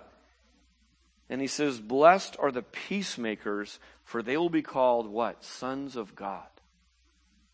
[1.29, 5.45] And he says, Blessed are the peacemakers, for they will be called what?
[5.45, 6.47] Sons of God.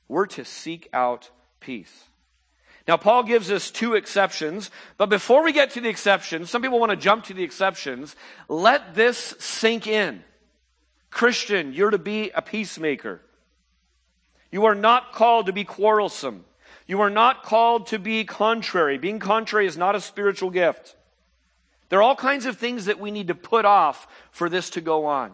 [0.07, 2.05] We're to seek out peace.
[2.87, 6.79] Now, Paul gives us two exceptions, but before we get to the exceptions, some people
[6.79, 8.15] want to jump to the exceptions.
[8.49, 10.23] Let this sink in.
[11.11, 13.21] Christian, you're to be a peacemaker.
[14.51, 16.45] You are not called to be quarrelsome.
[16.87, 18.99] You are not called to be contrary.
[18.99, 20.97] Being contrary is not a spiritual gift.
[21.89, 24.81] There are all kinds of things that we need to put off for this to
[24.81, 25.33] go on.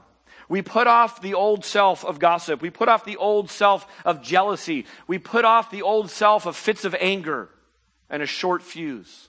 [0.49, 2.63] We put off the old self of gossip.
[2.63, 4.87] We put off the old self of jealousy.
[5.07, 7.49] We put off the old self of fits of anger
[8.09, 9.29] and a short fuse.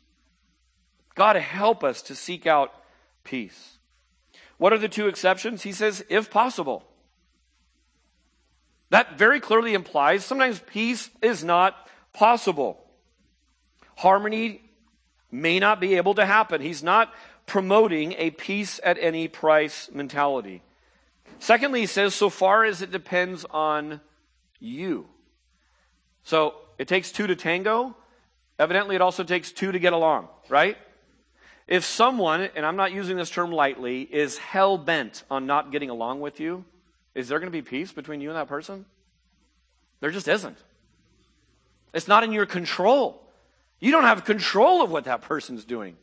[1.16, 2.72] God help us to seek out
[3.24, 3.77] peace.
[4.58, 5.64] What are the two exceptions?
[5.64, 6.84] He says, if possible.
[8.90, 12.84] That very clearly implies sometimes peace is not possible.
[13.98, 14.62] Harmony
[15.32, 16.62] may not be able to happen.
[16.62, 17.14] He's not
[17.46, 20.62] promoting a peace at any price mentality.
[21.40, 24.02] Secondly, he says, so far as it depends on
[24.60, 25.08] you.
[26.24, 27.96] So it takes two to tango.
[28.58, 30.78] Evidently, it also takes two to get along, right?
[31.68, 35.90] If someone, and I'm not using this term lightly, is hell bent on not getting
[35.90, 36.64] along with you,
[37.14, 38.86] is there going to be peace between you and that person?
[40.00, 40.58] There just isn't.
[41.94, 43.22] It's not in your control.
[43.80, 45.98] You don't have control of what that person's doing.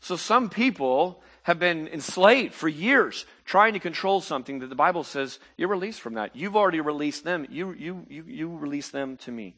[0.00, 5.04] So some people have been enslaved for years trying to control something that the Bible
[5.04, 6.34] says you're released from that.
[6.36, 7.46] You've already released them.
[7.50, 9.54] You, you, you, you release them to me.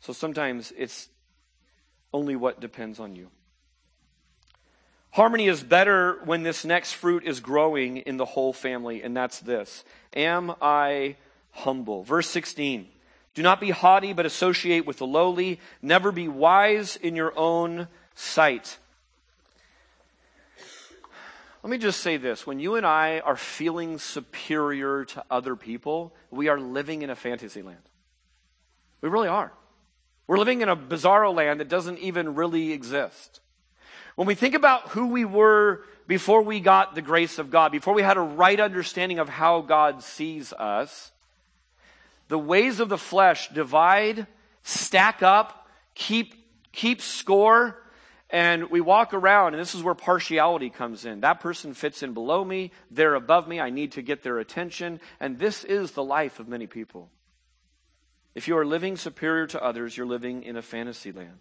[0.00, 1.08] So sometimes it's
[2.12, 3.28] only what depends on you.
[5.10, 9.40] Harmony is better when this next fruit is growing in the whole family, and that's
[9.40, 9.84] this
[10.14, 11.16] Am I
[11.50, 12.04] humble?
[12.04, 12.88] Verse 16
[13.34, 15.60] Do not be haughty, but associate with the lowly.
[15.82, 18.78] Never be wise in your own sight.
[21.62, 22.46] Let me just say this.
[22.46, 27.16] When you and I are feeling superior to other people, we are living in a
[27.16, 27.82] fantasy land.
[29.00, 29.52] We really are.
[30.26, 33.40] We're living in a bizarro land that doesn't even really exist.
[34.18, 37.94] When we think about who we were before we got the grace of God, before
[37.94, 41.12] we had a right understanding of how God sees us,
[42.26, 44.26] the ways of the flesh divide,
[44.64, 46.34] stack up, keep,
[46.72, 47.80] keep score,
[48.28, 51.20] and we walk around, and this is where partiality comes in.
[51.20, 54.98] That person fits in below me, they're above me, I need to get their attention,
[55.20, 57.08] and this is the life of many people.
[58.34, 61.38] If you are living superior to others, you're living in a fantasy land.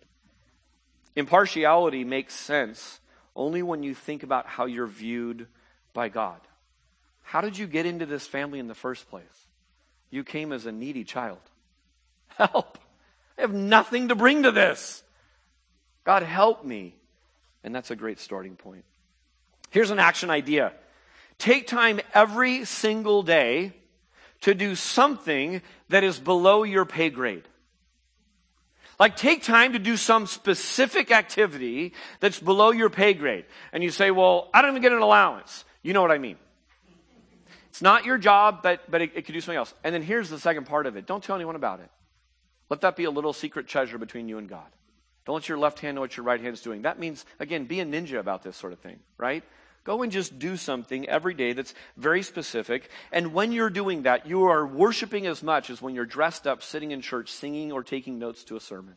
[1.17, 2.99] Impartiality makes sense
[3.35, 5.47] only when you think about how you're viewed
[5.91, 6.39] by God.
[7.23, 9.23] How did you get into this family in the first place?
[10.11, 11.39] You came as a needy child.
[12.27, 12.77] Help!
[13.35, 15.03] I have nothing to bring to this.
[16.03, 16.93] God, help me.
[17.63, 18.85] And that's a great starting point.
[19.71, 20.71] Here's an action idea
[21.39, 23.73] take time every single day
[24.41, 27.43] to do something that is below your pay grade.
[28.99, 33.45] Like take time to do some specific activity that's below your pay grade.
[33.71, 35.65] And you say, well, I don't even get an allowance.
[35.83, 36.37] You know what I mean.
[37.69, 39.73] It's not your job, but, but it, it could do something else.
[39.83, 41.05] And then here's the second part of it.
[41.05, 41.89] Don't tell anyone about it.
[42.69, 44.65] Let that be a little secret treasure between you and God.
[45.25, 46.81] Don't let your left hand know what your right hand is doing.
[46.81, 49.43] That means, again, be a ninja about this sort of thing, right?
[49.87, 52.89] Go and just do something every day that's very specific.
[53.09, 56.61] And when you're doing that, you are worshiping as much as when you're dressed up,
[56.61, 58.95] sitting in church, singing or taking notes to a sermon.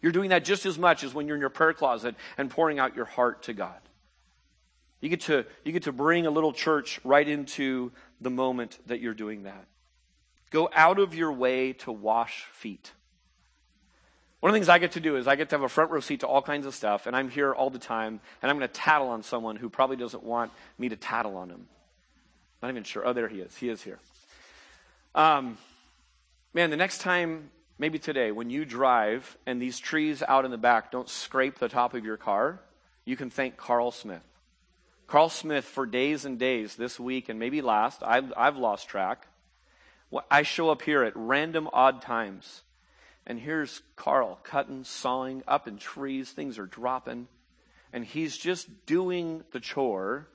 [0.00, 2.78] You're doing that just as much as when you're in your prayer closet and pouring
[2.78, 3.80] out your heart to God.
[5.00, 9.00] You get to, you get to bring a little church right into the moment that
[9.00, 9.66] you're doing that.
[10.52, 12.92] Go out of your way to wash feet.
[14.40, 15.90] One of the things I get to do is I get to have a front
[15.90, 18.56] row seat to all kinds of stuff, and I'm here all the time, and I'm
[18.56, 21.68] going to tattle on someone who probably doesn't want me to tattle on him.
[22.62, 23.06] Not even sure.
[23.06, 23.54] Oh, there he is.
[23.56, 23.98] He is here.
[25.14, 25.58] Um,
[26.54, 30.58] man, the next time, maybe today, when you drive and these trees out in the
[30.58, 32.60] back don't scrape the top of your car,
[33.04, 34.22] you can thank Carl Smith.
[35.06, 39.26] Carl Smith, for days and days this week and maybe last, I've, I've lost track.
[40.30, 42.62] I show up here at random odd times
[43.26, 46.30] and here's Carl cutting, sawing up in trees.
[46.30, 47.28] Things are dropping.
[47.92, 50.28] And he's just doing the chore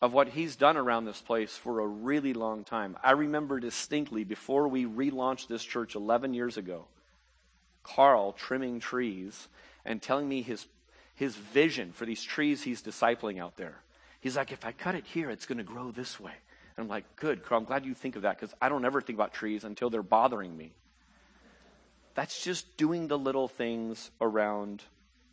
[0.00, 2.96] of what he's done around this place for a really long time.
[3.02, 6.86] I remember distinctly before we relaunched this church 11 years ago,
[7.82, 9.48] Carl trimming trees
[9.84, 10.66] and telling me his,
[11.14, 13.82] his vision for these trees he's discipling out there.
[14.20, 16.32] He's like, if I cut it here, it's going to grow this way.
[16.76, 19.00] And I'm like, good, Carl, I'm glad you think of that because I don't ever
[19.00, 20.72] think about trees until they're bothering me.
[22.14, 24.82] That's just doing the little things around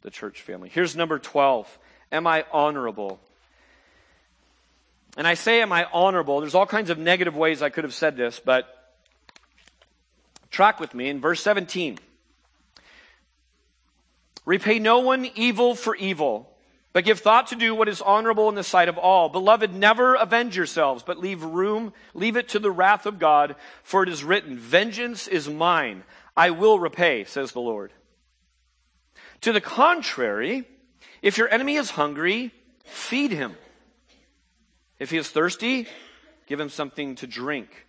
[0.02, 0.70] the church family.
[0.70, 1.80] Here's number 12
[2.12, 3.20] Am I honorable?
[5.18, 6.40] And I say, Am I honorable?
[6.40, 8.94] There's all kinds of negative ways I could have said this, but
[10.52, 11.98] track with me in verse 17.
[14.46, 16.50] Repay no one evil for evil,
[16.94, 19.28] but give thought to do what is honorable in the sight of all.
[19.28, 24.04] Beloved, never avenge yourselves, but leave room, leave it to the wrath of God, for
[24.04, 26.04] it is written, Vengeance is mine.
[26.38, 27.92] I will repay, says the Lord.
[29.42, 30.66] To the contrary,
[31.24, 32.52] if your enemy is hungry,
[32.84, 33.56] feed him.
[35.00, 35.88] If he is thirsty,
[36.46, 37.88] give him something to drink.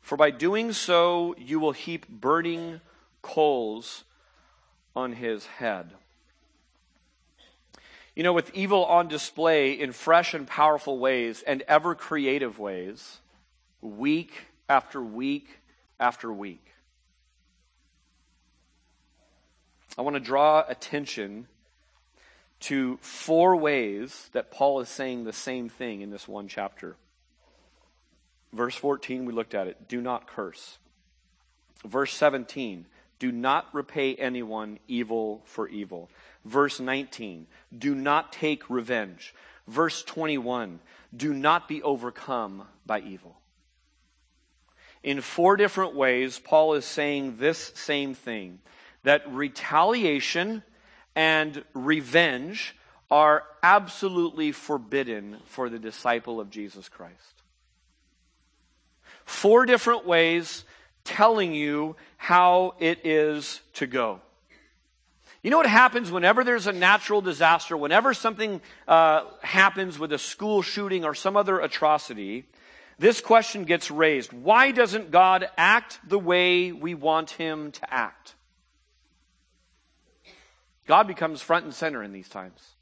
[0.00, 2.80] For by doing so, you will heap burning
[3.20, 4.04] coals
[4.94, 5.90] on his head.
[8.14, 13.18] You know, with evil on display in fresh and powerful ways and ever creative ways,
[13.82, 14.32] week
[14.68, 15.58] after week
[15.98, 16.75] after week.
[19.98, 21.46] I want to draw attention
[22.60, 26.96] to four ways that Paul is saying the same thing in this one chapter.
[28.52, 29.88] Verse 14, we looked at it.
[29.88, 30.78] Do not curse.
[31.84, 32.86] Verse 17,
[33.18, 36.10] do not repay anyone evil for evil.
[36.44, 39.34] Verse 19, do not take revenge.
[39.66, 40.80] Verse 21,
[41.14, 43.36] do not be overcome by evil.
[45.02, 48.58] In four different ways, Paul is saying this same thing
[49.06, 50.64] that retaliation
[51.14, 52.74] and revenge
[53.08, 57.14] are absolutely forbidden for the disciple of Jesus Christ.
[59.24, 60.64] Four different ways
[61.04, 64.20] telling you how it is to go.
[65.40, 70.18] You know what happens whenever there's a natural disaster, whenever something uh, happens with a
[70.18, 72.44] school shooting or some other atrocity,
[72.98, 74.32] this question gets raised.
[74.32, 78.35] Why doesn't God act the way we want him to act?
[80.86, 82.74] God becomes front and center in these times.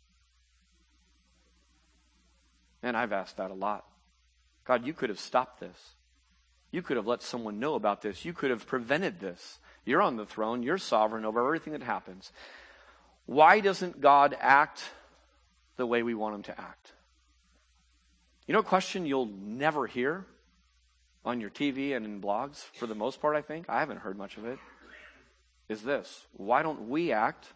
[2.83, 3.85] And I've asked that a lot.
[4.65, 5.95] God, you could have stopped this.
[6.71, 8.25] You could have let someone know about this.
[8.25, 9.59] You could have prevented this.
[9.85, 10.63] You're on the throne.
[10.63, 12.33] You're sovereign over everything that happens.
[13.27, 14.83] Why doesn't God act
[15.77, 16.93] the way we want him to act?
[18.47, 20.27] You know a question you'll never hear
[21.25, 23.71] on your TV and in blogs, for the most part, I think?
[23.71, 24.59] I haven't heard much of it.
[25.69, 27.53] Is this why don't we act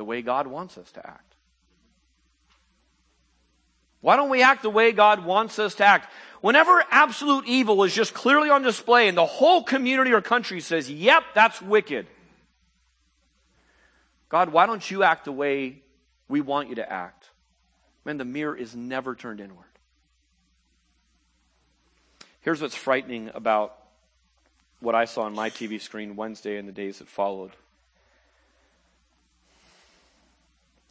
[0.00, 1.34] the way God wants us to act?
[4.00, 6.10] Why don't we act the way God wants us to act?
[6.40, 10.90] Whenever absolute evil is just clearly on display and the whole community or country says,
[10.90, 12.06] yep, that's wicked.
[14.30, 15.82] God, why don't you act the way
[16.30, 17.28] we want you to act?
[18.06, 19.66] Man, the mirror is never turned inward.
[22.40, 23.76] Here's what's frightening about
[24.78, 27.50] what I saw on my TV screen Wednesday and the days that followed.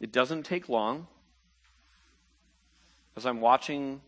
[0.00, 1.06] It doesn't take long
[3.16, 4.00] as I'm watching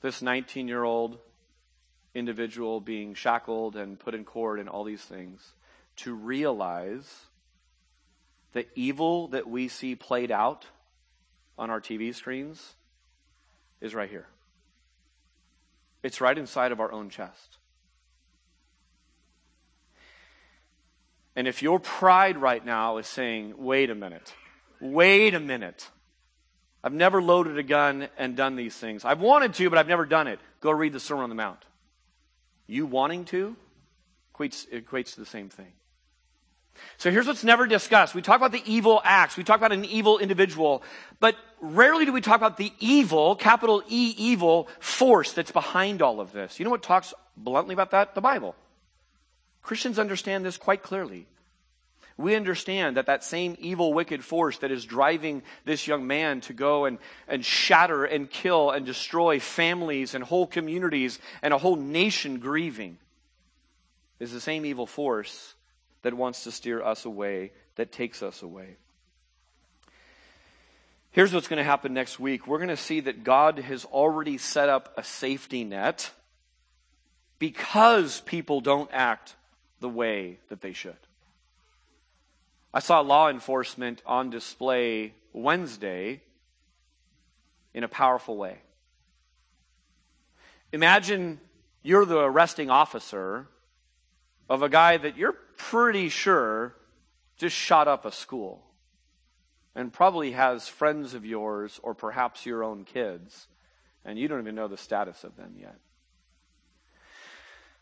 [0.00, 1.18] this 19 year old
[2.14, 5.52] individual being shackled and put in court and all these things
[5.96, 7.26] to realize
[8.52, 10.66] the evil that we see played out
[11.56, 12.74] on our TV screens
[13.80, 14.26] is right here.
[16.02, 17.58] It's right inside of our own chest.
[21.34, 24.34] And if your pride right now is saying, wait a minute,
[24.82, 25.88] wait a minute,
[26.84, 29.04] I've never loaded a gun and done these things.
[29.04, 30.40] I've wanted to, but I've never done it.
[30.60, 31.64] Go read the Sermon on the Mount.
[32.66, 33.56] You wanting to
[34.34, 35.72] equates, equates to the same thing.
[36.96, 38.14] So here's what's never discussed.
[38.14, 39.36] We talk about the evil acts.
[39.36, 40.82] We talk about an evil individual,
[41.20, 46.18] but rarely do we talk about the evil, capital E evil force that's behind all
[46.18, 46.58] of this.
[46.58, 48.14] You know what talks bluntly about that?
[48.14, 48.56] The Bible.
[49.62, 51.26] Christians understand this quite clearly.
[52.16, 56.52] We understand that that same evil, wicked force that is driving this young man to
[56.52, 61.76] go and, and shatter and kill and destroy families and whole communities and a whole
[61.76, 62.98] nation grieving
[64.20, 65.54] is the same evil force
[66.02, 68.76] that wants to steer us away, that takes us away.
[71.10, 72.46] Here's what's going to happen next week.
[72.46, 76.10] We're going to see that God has already set up a safety net
[77.38, 79.34] because people don't act
[79.80, 80.96] the way that they should.
[82.74, 86.22] I saw law enforcement on display Wednesday
[87.74, 88.58] in a powerful way.
[90.72, 91.38] Imagine
[91.82, 93.46] you're the arresting officer
[94.48, 96.74] of a guy that you're pretty sure
[97.36, 98.62] just shot up a school
[99.74, 103.48] and probably has friends of yours or perhaps your own kids,
[104.04, 105.78] and you don't even know the status of them yet.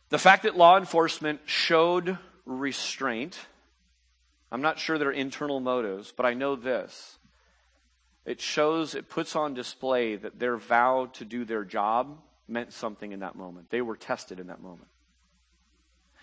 [0.08, 3.38] The fact that law enforcement showed restraint,
[4.52, 7.18] I'm not sure their internal motives, but I know this.
[8.24, 13.12] It shows, it puts on display that their vow to do their job meant something
[13.12, 13.70] in that moment.
[13.70, 14.88] They were tested in that moment.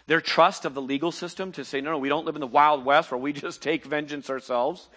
[0.08, 2.48] Their trust of the legal system to say, no, no, we don't live in the
[2.48, 4.90] Wild West where we just take vengeance ourselves.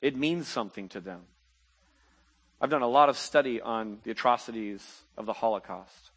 [0.00, 1.22] It means something to them.
[2.60, 6.10] I've done a lot of study on the atrocities of the Holocaust.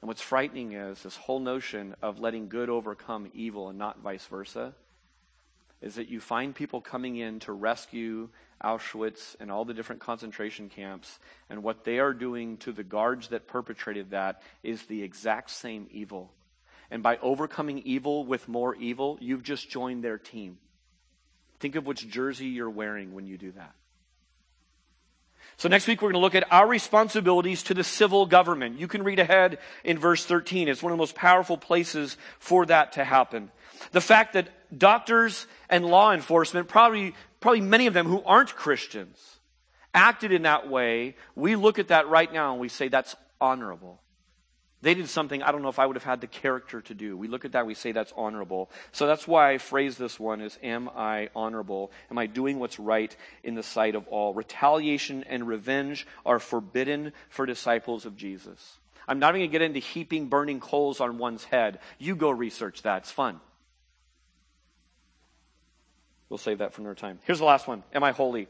[0.00, 4.26] And what's frightening is this whole notion of letting good overcome evil and not vice
[4.26, 4.74] versa
[5.84, 8.28] is that you find people coming in to rescue
[8.62, 11.18] Auschwitz and all the different concentration camps,
[11.48, 15.86] and what they are doing to the guards that perpetrated that is the exact same
[15.92, 16.32] evil
[16.90, 20.58] and by overcoming evil with more evil, you've just joined their team.
[21.58, 23.74] Think of which jersey you're wearing when you do that.
[25.56, 28.78] So next week we're going to look at our responsibilities to the civil government.
[28.78, 30.68] You can read ahead in verse 13.
[30.68, 33.50] It's one of the most powerful places for that to happen.
[33.92, 39.18] The fact that doctors and law enforcement, probably, probably many of them who aren't Christians,
[39.92, 44.00] acted in that way, we look at that right now and we say that's honorable.
[44.84, 47.16] They did something I don't know if I would have had the character to do.
[47.16, 48.70] We look at that, we say that's honorable.
[48.92, 51.90] So that's why I phrase this one as Am I honorable?
[52.10, 54.34] Am I doing what's right in the sight of all?
[54.34, 58.76] Retaliation and revenge are forbidden for disciples of Jesus.
[59.08, 61.78] I'm not even going to get into heaping burning coals on one's head.
[61.98, 63.04] You go research that.
[63.04, 63.40] It's fun.
[66.28, 67.20] We'll save that for another time.
[67.24, 68.48] Here's the last one Am I holy?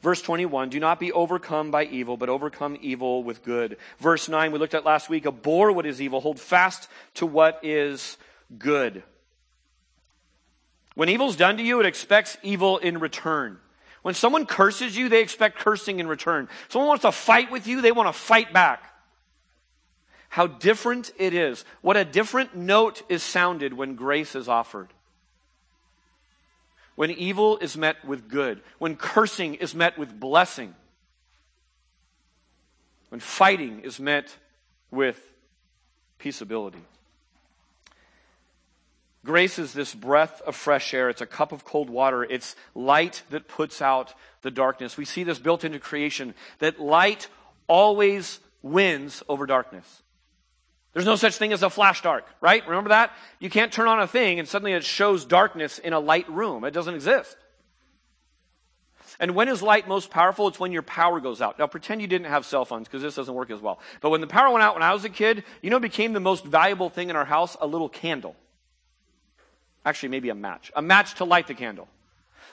[0.00, 3.76] Verse 21, do not be overcome by evil, but overcome evil with good.
[3.98, 7.60] Verse 9, we looked at last week, abhor what is evil, hold fast to what
[7.62, 8.16] is
[8.58, 9.02] good.
[10.94, 13.58] When evil's done to you, it expects evil in return.
[14.02, 16.48] When someone curses you, they expect cursing in return.
[16.68, 18.92] Someone wants to fight with you, they want to fight back.
[20.28, 21.64] How different it is.
[21.82, 24.88] What a different note is sounded when grace is offered.
[26.94, 28.62] When evil is met with good.
[28.78, 30.74] When cursing is met with blessing.
[33.08, 34.36] When fighting is met
[34.90, 35.20] with
[36.18, 36.82] peaceability.
[39.24, 41.08] Grace is this breath of fresh air.
[41.08, 42.24] It's a cup of cold water.
[42.24, 44.96] It's light that puts out the darkness.
[44.96, 47.28] We see this built into creation that light
[47.68, 50.02] always wins over darkness.
[50.92, 52.66] There's no such thing as a flash dark, right?
[52.66, 53.12] Remember that?
[53.38, 56.64] You can't turn on a thing and suddenly it shows darkness in a light room.
[56.64, 57.36] It doesn't exist.
[59.18, 60.48] And when is light most powerful?
[60.48, 61.58] It's when your power goes out.
[61.58, 63.78] Now pretend you didn't have cell phones because this doesn't work as well.
[64.00, 66.20] But when the power went out when I was a kid, you know became the
[66.20, 67.56] most valuable thing in our house?
[67.60, 68.36] A little candle.
[69.84, 70.72] Actually, maybe a match.
[70.76, 71.88] A match to light the candle.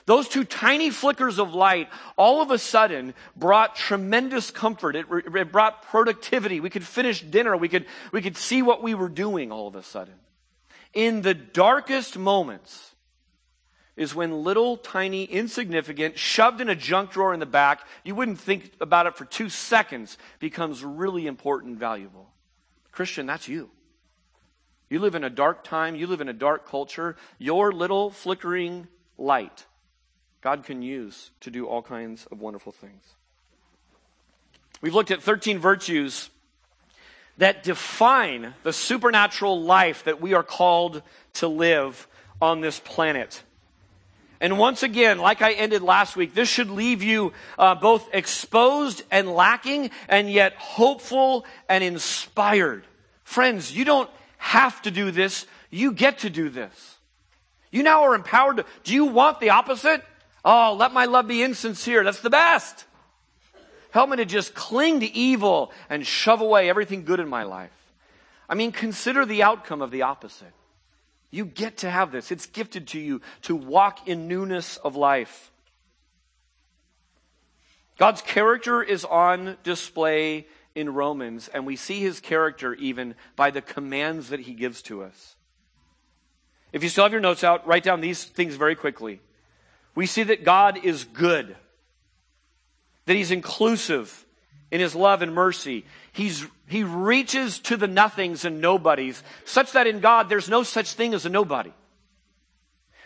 [0.06, 4.96] Those two tiny flickers of light all of a sudden brought tremendous comfort.
[4.96, 6.60] It, it, brought productivity.
[6.60, 7.56] We could finish dinner.
[7.56, 10.14] We could, we could see what we were doing all of a sudden.
[10.92, 12.94] In the darkest moments
[13.96, 18.40] is when little, tiny, insignificant, shoved in a junk drawer in the back, you wouldn't
[18.40, 22.30] think about it for two seconds, becomes really important and valuable.
[22.92, 23.70] Christian, that's you.
[24.88, 27.16] You live in a dark time, you live in a dark culture.
[27.38, 28.88] Your little flickering
[29.18, 29.64] light,
[30.40, 33.02] God can use to do all kinds of wonderful things.
[34.80, 36.30] We've looked at 13 virtues
[37.36, 41.02] that define the supernatural life that we are called
[41.34, 42.06] to live
[42.40, 43.42] on this planet.
[44.40, 49.02] And once again, like I ended last week, this should leave you uh, both exposed
[49.10, 52.84] and lacking, and yet hopeful and inspired.
[53.22, 55.46] Friends, you don't have to do this.
[55.68, 56.96] You get to do this.
[57.70, 60.02] You now are empowered do you want the opposite?
[60.44, 62.04] Oh, let my love be insincere.
[62.04, 62.84] That's the best.
[63.90, 67.70] Help me to just cling to evil and shove away everything good in my life.
[68.48, 70.52] I mean, consider the outcome of the opposite.
[71.30, 72.30] You get to have this.
[72.30, 75.52] It's gifted to you to walk in newness of life.
[77.98, 83.60] God's character is on display in Romans, and we see his character even by the
[83.60, 85.36] commands that he gives to us.
[86.72, 89.20] If you still have your notes out, write down these things very quickly.
[90.00, 91.54] We see that God is good,
[93.04, 94.24] that he's inclusive
[94.70, 95.84] in his love and mercy.
[96.12, 100.94] He's, he reaches to the nothings and nobodies, such that in God there's no such
[100.94, 101.70] thing as a nobody.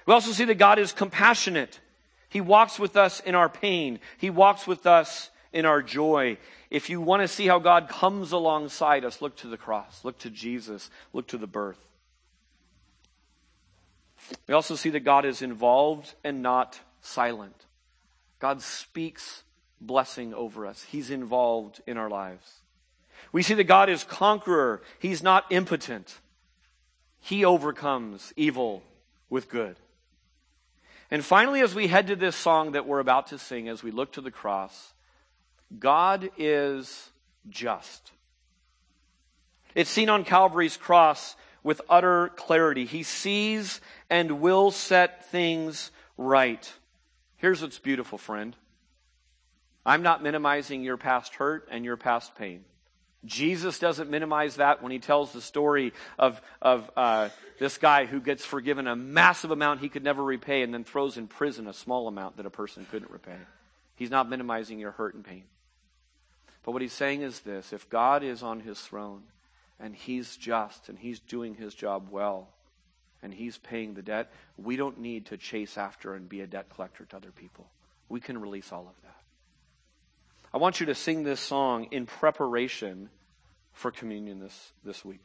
[0.07, 1.81] We also see that God is compassionate.
[2.29, 3.99] He walks with us in our pain.
[4.19, 6.39] He walks with us in our joy.
[6.71, 10.17] If you want to see how God comes alongside us, look to the cross, look
[10.21, 11.85] to Jesus, look to the birth.
[14.47, 17.67] We also see that God is involved and not silent.
[18.39, 19.43] God speaks
[19.81, 20.83] blessing over us.
[20.83, 22.61] He's involved in our lives.
[23.33, 24.83] We see that God is conqueror.
[24.99, 26.19] He's not impotent.
[27.21, 28.83] He overcomes evil
[29.31, 29.77] with good.
[31.11, 33.91] And finally, as we head to this song that we're about to sing, as we
[33.91, 34.95] look to the cross,
[35.79, 37.11] God is
[37.49, 38.13] just.
[39.75, 42.85] It's seen on Calvary's cross with utter clarity.
[42.85, 46.73] He sees and will set things right.
[47.39, 48.55] Here's what's beautiful, friend.
[49.85, 52.65] I'm not minimizing your past hurt and your past pain.
[53.25, 58.21] Jesus doesn't minimize that when he tells the story of, of uh, this guy who
[58.21, 61.73] gets forgiven a massive amount he could never repay and then throws in prison a
[61.73, 63.37] small amount that a person couldn't repay.
[63.97, 65.45] He's not minimizing your hurt and pain.
[66.65, 69.23] But what he's saying is this if God is on his throne
[69.81, 72.49] and he's just and he's doing his job well
[73.23, 76.69] and he's paying the debt, we don't need to chase after and be a debt
[76.75, 77.67] collector to other people.
[78.09, 79.17] We can release all of that.
[80.53, 83.09] I want you to sing this song in preparation
[83.73, 85.23] for communion this, this week.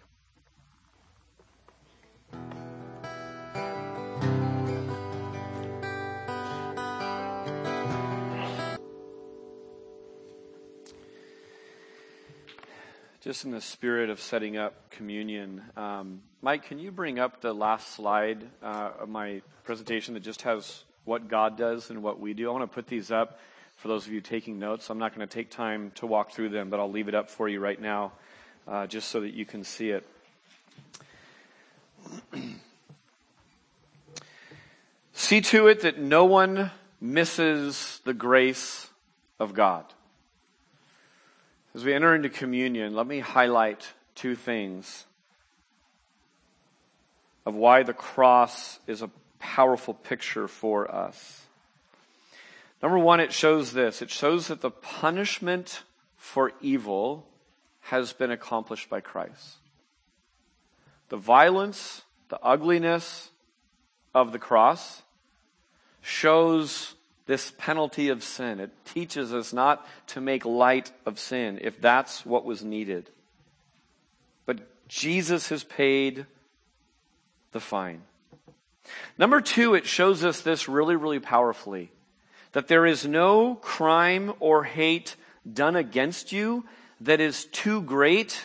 [13.22, 17.52] Just in the spirit of setting up communion, um, Mike, can you bring up the
[17.54, 22.34] last slide uh, of my presentation that just has what God does and what we
[22.34, 22.48] do?
[22.48, 23.38] I want to put these up
[23.76, 24.90] for those of you taking notes.
[24.90, 27.30] I'm not going to take time to walk through them, but I'll leave it up
[27.30, 28.14] for you right now
[28.66, 30.08] uh, just so that you can see it.
[35.14, 38.90] see to it that no one misses the grace
[39.42, 39.84] of God.
[41.76, 45.06] As we enter into communion, let me highlight two things
[47.46, 49.10] of why the cross is a
[49.40, 51.46] powerful picture for us.
[52.82, 55.84] Number one, it shows this it shows that the punishment
[56.16, 57.28] for evil
[57.82, 59.58] has been accomplished by Christ.
[61.10, 63.30] The violence, the ugliness
[64.14, 65.02] of the cross
[66.02, 66.96] shows
[67.30, 68.60] this penalty of sin.
[68.60, 73.08] It teaches us not to make light of sin if that's what was needed.
[74.48, 76.26] But Jesus has paid
[77.52, 78.02] the fine.
[79.16, 81.92] Number two, it shows us this really, really powerfully
[82.54, 85.16] that there is no crime or hate
[85.54, 86.66] done against you
[87.00, 88.44] that is too great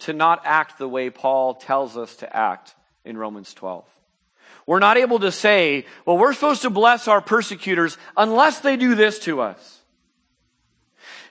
[0.00, 3.82] to not act the way Paul tells us to act in Romans 12.
[4.66, 8.94] We're not able to say, well, we're supposed to bless our persecutors unless they do
[8.94, 9.80] this to us.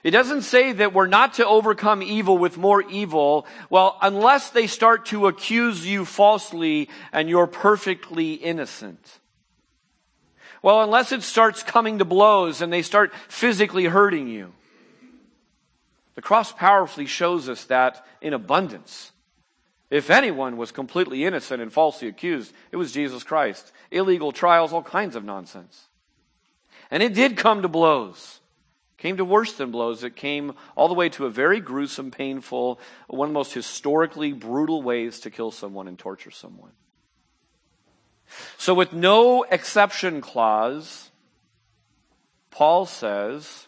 [0.02, 3.46] It doesn't say that we're not to overcome evil with more evil.
[3.68, 9.18] Well, unless they start to accuse you falsely and you're perfectly innocent.
[10.62, 14.52] Well, unless it starts coming to blows and they start physically hurting you.
[16.14, 19.12] The cross powerfully shows us that in abundance.
[19.90, 23.72] If anyone was completely innocent and falsely accused, it was Jesus Christ.
[23.90, 25.88] Illegal trials, all kinds of nonsense.
[26.92, 28.38] And it did come to blows.
[28.96, 30.04] It came to worse than blows.
[30.04, 32.78] It came all the way to a very gruesome, painful,
[33.08, 36.72] one of the most historically brutal ways to kill someone and torture someone.
[38.58, 41.10] So, with no exception clause,
[42.52, 43.66] Paul says,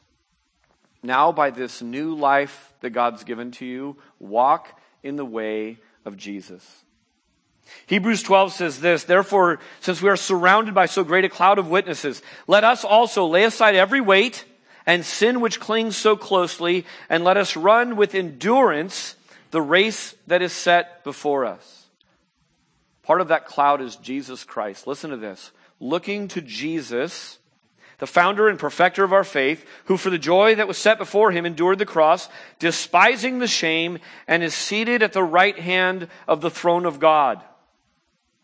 [1.02, 6.16] now by this new life that God's given to you, walk in the way of
[6.16, 6.84] Jesus.
[7.86, 11.68] Hebrews 12 says this, therefore, since we are surrounded by so great a cloud of
[11.68, 14.44] witnesses, let us also lay aside every weight
[14.84, 19.14] and sin which clings so closely, and let us run with endurance
[19.52, 21.86] the race that is set before us.
[23.04, 24.86] Part of that cloud is Jesus Christ.
[24.86, 25.52] Listen to this.
[25.78, 27.38] Looking to Jesus,
[28.02, 31.30] the founder and perfecter of our faith, who for the joy that was set before
[31.30, 32.28] him endured the cross,
[32.58, 33.96] despising the shame,
[34.26, 37.40] and is seated at the right hand of the throne of God.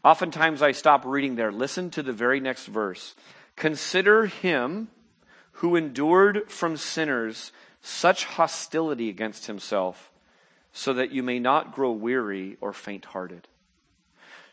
[0.04, 1.50] Oftentimes I stop reading there.
[1.50, 3.16] Listen to the very next verse.
[3.56, 4.86] Consider him
[5.54, 7.50] who endured from sinners
[7.82, 10.12] such hostility against himself,
[10.72, 13.48] so that you may not grow weary or faint hearted.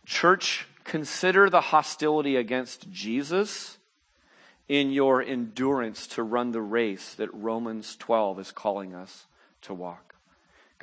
[0.07, 3.77] Church, consider the hostility against Jesus
[4.67, 9.27] in your endurance to run the race that Romans 12 is calling us
[9.61, 10.14] to walk.